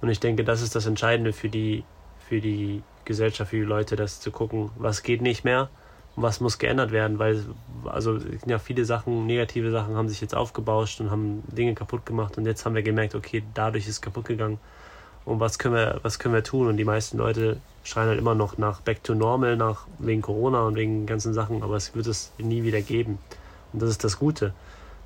Und 0.00 0.08
ich 0.08 0.20
denke, 0.20 0.44
das 0.44 0.60
ist 0.60 0.74
das 0.74 0.86
Entscheidende 0.86 1.32
für 1.32 1.48
die, 1.48 1.84
für 2.28 2.40
die 2.40 2.82
Gesellschaft, 3.04 3.50
für 3.50 3.56
die 3.56 3.62
Leute, 3.62 3.96
das 3.96 4.20
zu 4.20 4.30
gucken, 4.30 4.70
was 4.76 5.02
geht 5.02 5.22
nicht 5.22 5.44
mehr 5.44 5.68
was 6.16 6.40
muss 6.40 6.58
geändert 6.58 6.92
werden, 6.92 7.18
weil, 7.18 7.44
also, 7.84 8.18
ja, 8.46 8.58
viele 8.58 8.84
Sachen, 8.84 9.26
negative 9.26 9.70
Sachen 9.70 9.96
haben 9.96 10.08
sich 10.08 10.20
jetzt 10.20 10.34
aufgebauscht 10.34 11.00
und 11.00 11.10
haben 11.10 11.42
Dinge 11.48 11.74
kaputt 11.74 12.06
gemacht 12.06 12.38
und 12.38 12.46
jetzt 12.46 12.64
haben 12.64 12.74
wir 12.74 12.82
gemerkt, 12.82 13.14
okay, 13.14 13.42
dadurch 13.54 13.88
ist 13.88 14.00
kaputt 14.00 14.26
gegangen 14.26 14.58
und 15.24 15.40
was 15.40 15.58
können 15.58 15.74
wir, 15.74 16.00
was 16.02 16.18
können 16.18 16.34
wir 16.34 16.44
tun? 16.44 16.68
Und 16.68 16.76
die 16.76 16.84
meisten 16.84 17.18
Leute 17.18 17.58
schreien 17.82 18.08
halt 18.08 18.18
immer 18.18 18.34
noch 18.34 18.58
nach 18.58 18.80
Back 18.80 19.02
to 19.02 19.14
Normal, 19.14 19.56
nach 19.56 19.86
wegen 19.98 20.22
Corona 20.22 20.62
und 20.66 20.76
wegen 20.76 21.06
ganzen 21.06 21.34
Sachen, 21.34 21.62
aber 21.62 21.76
es 21.76 21.94
wird 21.94 22.06
es 22.06 22.32
nie 22.38 22.62
wieder 22.62 22.80
geben. 22.80 23.18
Und 23.72 23.82
das 23.82 23.90
ist 23.90 24.04
das 24.04 24.18
Gute, 24.18 24.52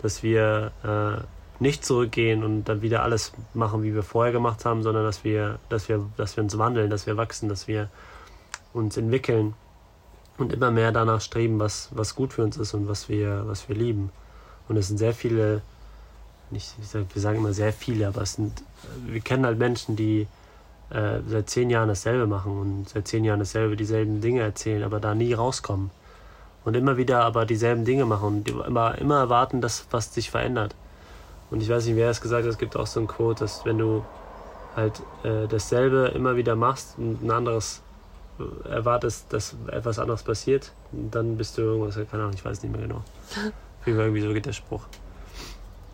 dass 0.03 0.23
wir 0.23 0.73
äh, 0.85 1.23
nicht 1.63 1.85
zurückgehen 1.85 2.45
und 2.45 2.65
dann 2.65 2.83
wieder 2.83 3.03
alles 3.03 3.33
machen, 3.55 3.83
wie 3.83 3.95
wir 3.95 4.03
vorher 4.03 4.33
gemacht 4.33 4.65
haben, 4.65 4.83
sondern 4.83 5.05
dass 5.05 5.25
wir, 5.25 5.59
dass 5.69 5.89
wir, 5.89 6.05
dass 6.17 6.37
wir 6.37 6.45
uns 6.45 6.59
wandeln, 6.59 6.91
dass 6.91 7.07
wir 7.07 7.17
wachsen, 7.17 7.49
dass 7.49 7.67
wir 7.67 7.89
uns 8.73 8.97
entwickeln 8.97 9.55
und 10.39 10.53
immer 10.53 10.71
mehr 10.71 10.93
danach 10.93 11.21
streben, 11.21 11.59
was, 11.59 11.89
was 11.93 12.15
gut 12.15 12.33
für 12.33 12.45
uns 12.45 12.57
ist 12.57 12.75
und 12.75 12.89
was 12.89 13.09
wir, 13.09 13.43
was 13.47 13.69
wir 13.69 13.77
lieben. 13.77 14.11
Und 14.69 14.77
es 14.77 14.89
sind 14.89 14.99
sehr 14.99 15.15
viele 15.15 15.63
nicht, 16.51 16.75
wir 16.93 17.23
sagen 17.23 17.39
immer 17.39 17.53
sehr 17.53 17.73
viele, 17.73 18.09
aber 18.09 18.23
es 18.23 18.35
sind, 18.35 18.63
wir 19.07 19.21
kennen 19.21 19.45
halt 19.45 19.59
Menschen, 19.59 19.97
die 19.97 20.27
äh, 20.91 21.19
seit 21.27 21.51
zehn 21.51 21.71
Jahren 21.71 21.89
dasselbe 21.89 22.27
machen 22.27 22.59
und 22.59 22.89
seit 22.89 23.09
zehn 23.09 23.25
Jahren 23.25 23.41
dasselbe, 23.41 23.77
dieselben 23.77 24.21
Dinge 24.21 24.41
erzählen, 24.41 24.83
aber 24.83 25.01
da 25.01 25.15
nie 25.15 25.35
rauskommen. 25.35 25.91
Und 26.65 26.75
immer 26.75 26.97
wieder 26.97 27.23
aber 27.23 27.47
dieselben 27.47 27.85
Dinge 27.85 28.05
machen 28.05 28.27
und 28.29 28.49
immer, 28.49 28.99
immer 28.99 29.19
erwarten, 29.19 29.61
dass 29.61 29.87
was 29.91 30.13
sich 30.13 30.31
verändert. 30.31 30.75
Und 31.51 31.63
ich 31.63 31.69
weiß 31.69 31.87
nicht, 31.87 31.97
wer 31.97 32.11
es 32.11 32.21
gesagt 32.21 32.45
hat, 32.45 32.51
es 32.51 32.59
gibt 32.59 32.77
auch 32.77 32.87
so 32.87 33.01
ein 33.01 33.07
Quote, 33.07 33.41
dass 33.41 33.65
wenn 33.65 33.79
du 33.79 34.05
halt 34.77 35.01
äh, 35.23 35.47
dasselbe 35.49 36.13
immer 36.15 36.37
wieder 36.37 36.57
machst 36.57 36.99
und 36.99 37.23
ein 37.23 37.31
anderes 37.31 37.81
erwartest, 38.69 39.33
dass 39.33 39.57
etwas 39.71 39.99
anderes 39.99 40.23
passiert, 40.23 40.73
dann 40.93 41.37
bist 41.37 41.59
du 41.59 41.63
irgendwas, 41.63 41.97
keine 42.11 42.23
Ahnung, 42.25 42.35
ich 42.35 42.45
weiß 42.45 42.63
nicht 42.63 42.73
mehr 42.73 42.87
genau. 42.87 43.03
Irgendwie 43.87 44.21
so 44.21 44.33
geht 44.33 44.47
der 44.47 44.53
Spruch. 44.53 44.85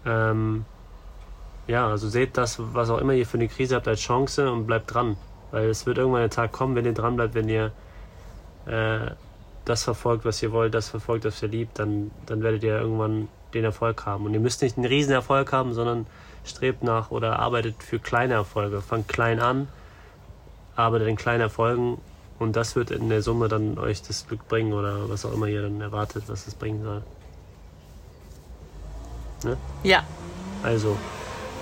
Ähm, 0.05 0.65
ja, 1.67 1.89
also 1.89 2.09
seht 2.09 2.37
das, 2.37 2.59
was 2.59 2.91
auch 2.91 2.99
immer 2.99 3.15
ihr 3.15 3.27
für 3.27 3.39
eine 3.39 3.49
Krise 3.49 3.77
habt, 3.77 3.89
als 3.89 4.01
Chance 4.01 4.51
und 4.51 4.67
bleibt 4.67 4.93
dran. 4.93 5.17
Weil 5.51 5.69
es 5.69 5.87
wird 5.87 5.99
irgendwann 5.99 6.23
der 6.23 6.31
Tag 6.31 6.53
kommen, 6.53 6.75
wenn 6.75 6.85
ihr 6.85 6.95
dran 6.95 7.17
bleibt, 7.17 7.35
wenn 7.35 7.49
ihr 7.49 7.73
äh, 8.67 9.13
das 9.65 9.85
verfolgt, 9.85 10.25
was 10.25 10.43
ihr 10.43 10.53
wollt, 10.53 10.75
das 10.75 10.89
verfolgt, 10.89 11.25
was 11.25 11.43
ihr 11.43 11.49
liebt, 11.49 11.79
dann, 11.79 12.11
dann 12.27 12.43
werdet 12.43 12.63
ihr 12.65 12.79
irgendwann 12.79 13.29
den 13.55 13.65
Erfolg 13.65 14.05
haben. 14.05 14.27
Und 14.27 14.35
ihr 14.35 14.41
müsst 14.41 14.63
nicht 14.63 14.77
einen 14.77 14.87
riesen 14.87 15.13
Erfolg 15.13 15.53
haben, 15.53 15.73
sondern 15.73 16.07
strebt 16.45 16.83
nach 16.83 17.11
oder 17.11 17.39
arbeitet 17.39 17.83
für 17.83 17.99
kleine 17.99 18.35
Erfolge. 18.35 18.83
Fangt 18.83 19.09
klein 19.09 19.41
an, 19.41 19.69
arbeitet 20.77 21.09
in 21.09 21.17
kleinen 21.17 21.41
Erfolgen 21.41 21.99
und 22.39 22.57
das 22.57 22.77
wird 22.77 22.91
in 22.91 23.09
der 23.09 23.23
Summe 23.23 23.49
dann 23.49 23.79
euch 23.79 24.03
das 24.03 24.27
Glück 24.27 24.49
bringen 24.49 24.73
oder 24.73 25.09
was 25.09 25.25
auch 25.25 25.33
immer 25.33 25.47
ihr 25.47 25.63
dann 25.63 25.81
erwartet, 25.81 26.25
was 26.27 26.47
es 26.47 26.55
bringen 26.55 26.83
soll. 26.83 27.03
Ne? 29.45 29.57
Ja. 29.83 30.05
Also, 30.63 30.97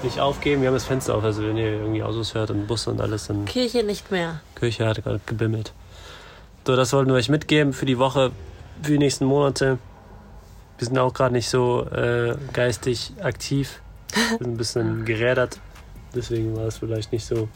nicht 0.02 0.20
aufgeben, 0.20 0.62
wir 0.62 0.68
haben 0.68 0.74
das 0.74 0.84
Fenster 0.84 1.14
auf, 1.14 1.24
also 1.24 1.42
wenn 1.42 1.56
ihr 1.56 1.72
irgendwie 1.72 2.02
Autos 2.02 2.34
hört 2.34 2.50
und 2.50 2.66
Busse 2.66 2.90
und 2.90 3.00
alles, 3.00 3.26
dann. 3.26 3.44
Kirche 3.44 3.82
nicht 3.82 4.10
mehr. 4.10 4.40
Kirche 4.54 4.86
hat 4.86 5.02
gerade 5.02 5.20
gebimmelt. 5.26 5.72
So, 6.66 6.76
das 6.76 6.92
wollten 6.92 7.10
wir 7.10 7.16
euch 7.16 7.28
mitgeben 7.28 7.72
für 7.72 7.86
die 7.86 7.98
Woche. 7.98 8.30
für 8.82 8.92
die 8.92 8.98
nächsten 8.98 9.24
Monate. 9.24 9.78
Wir 10.78 10.86
sind 10.86 10.98
auch 10.98 11.12
gerade 11.12 11.34
nicht 11.34 11.48
so 11.48 11.86
äh, 11.90 12.36
geistig 12.52 13.12
aktiv. 13.20 13.80
Wir 14.12 14.38
sind 14.38 14.46
ein 14.46 14.56
bisschen 14.56 15.04
gerädert. 15.04 15.60
Deswegen 16.14 16.56
war 16.56 16.66
es 16.66 16.78
vielleicht 16.78 17.12
nicht 17.12 17.24
so 17.24 17.48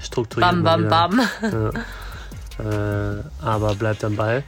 strukturiert. 0.00 0.50
Bam, 0.50 0.62
bam, 0.62 0.88
bam. 0.88 1.20
Ja. 1.42 1.70
Äh, 2.58 3.22
aber 3.40 3.74
bleibt 3.76 4.02
am 4.04 4.16
Ball. 4.16 4.42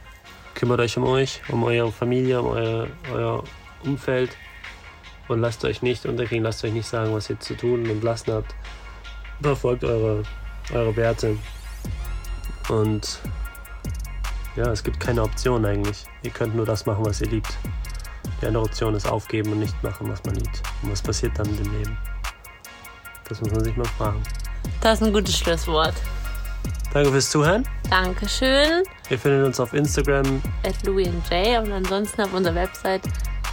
Kümmert 0.53 0.81
euch 0.81 0.97
um 0.97 1.05
euch, 1.05 1.41
um 1.47 1.63
eure 1.63 1.91
Familie, 1.91 2.41
um 2.41 2.47
euer, 2.47 2.87
euer 3.13 3.43
Umfeld. 3.83 4.35
Und 5.27 5.39
lasst 5.39 5.63
euch 5.63 5.81
nicht 5.81 6.05
unterkriegen, 6.05 6.43
lasst 6.43 6.63
euch 6.65 6.73
nicht 6.73 6.87
sagen, 6.87 7.13
was 7.13 7.29
ihr 7.29 7.39
zu 7.39 7.55
tun 7.55 7.89
und 7.89 8.03
lassen 8.03 8.33
habt. 8.33 8.53
Verfolgt 9.41 9.83
eure, 9.85 10.23
eure 10.73 10.95
Werte. 10.97 11.37
Und 12.67 13.19
ja, 14.55 14.69
es 14.71 14.83
gibt 14.83 14.99
keine 14.99 15.23
Option 15.23 15.65
eigentlich. 15.65 16.05
Ihr 16.23 16.31
könnt 16.31 16.55
nur 16.55 16.65
das 16.65 16.85
machen, 16.85 17.05
was 17.05 17.21
ihr 17.21 17.29
liebt. 17.29 17.57
Die 18.41 18.47
andere 18.47 18.63
Option 18.63 18.93
ist 18.93 19.09
aufgeben 19.09 19.53
und 19.53 19.59
nicht 19.59 19.81
machen, 19.83 20.09
was 20.09 20.23
man 20.25 20.35
liebt. 20.35 20.61
Und 20.83 20.91
was 20.91 21.01
passiert 21.01 21.37
dann 21.39 21.47
im 21.47 21.71
Leben? 21.71 21.97
Das 23.29 23.39
muss 23.39 23.51
man 23.51 23.63
sich 23.63 23.77
mal 23.77 23.85
fragen. 23.85 24.21
Das 24.81 25.01
ist 25.01 25.07
ein 25.07 25.13
gutes 25.13 25.37
Schlusswort. 25.37 25.93
Danke 26.93 27.11
fürs 27.11 27.29
Zuhören. 27.29 27.65
Dankeschön. 27.89 28.83
Ihr 29.09 29.19
findet 29.19 29.45
uns 29.45 29.59
auf 29.59 29.73
Instagram, 29.73 30.41
At 30.65 30.75
Louis 30.85 31.07
und 31.07 31.29
Jay 31.29 31.57
und 31.57 31.71
ansonsten 31.71 32.21
auf 32.21 32.33
unserer 32.33 32.55
Website 32.55 33.01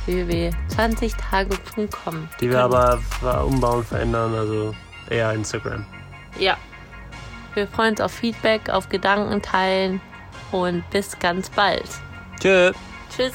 www.20tage.com. 0.07 2.29
die 2.40 2.51
wir 2.51 2.61
aber 2.61 2.99
umbauen, 3.44 3.85
verändern, 3.85 4.35
also 4.35 4.75
eher 5.11 5.33
Instagram. 5.33 5.85
Ja. 6.38 6.57
Wir 7.55 7.66
freuen 7.66 7.90
uns 7.90 8.01
auf 8.01 8.12
Feedback, 8.12 8.71
auf 8.71 8.88
Gedanken 8.88 9.42
teilen 9.42 10.01
und 10.53 10.88
bis 10.90 11.18
ganz 11.18 11.51
bald. 11.51 11.88
Tschö. 12.40 12.73
Tschüss. 13.14 13.35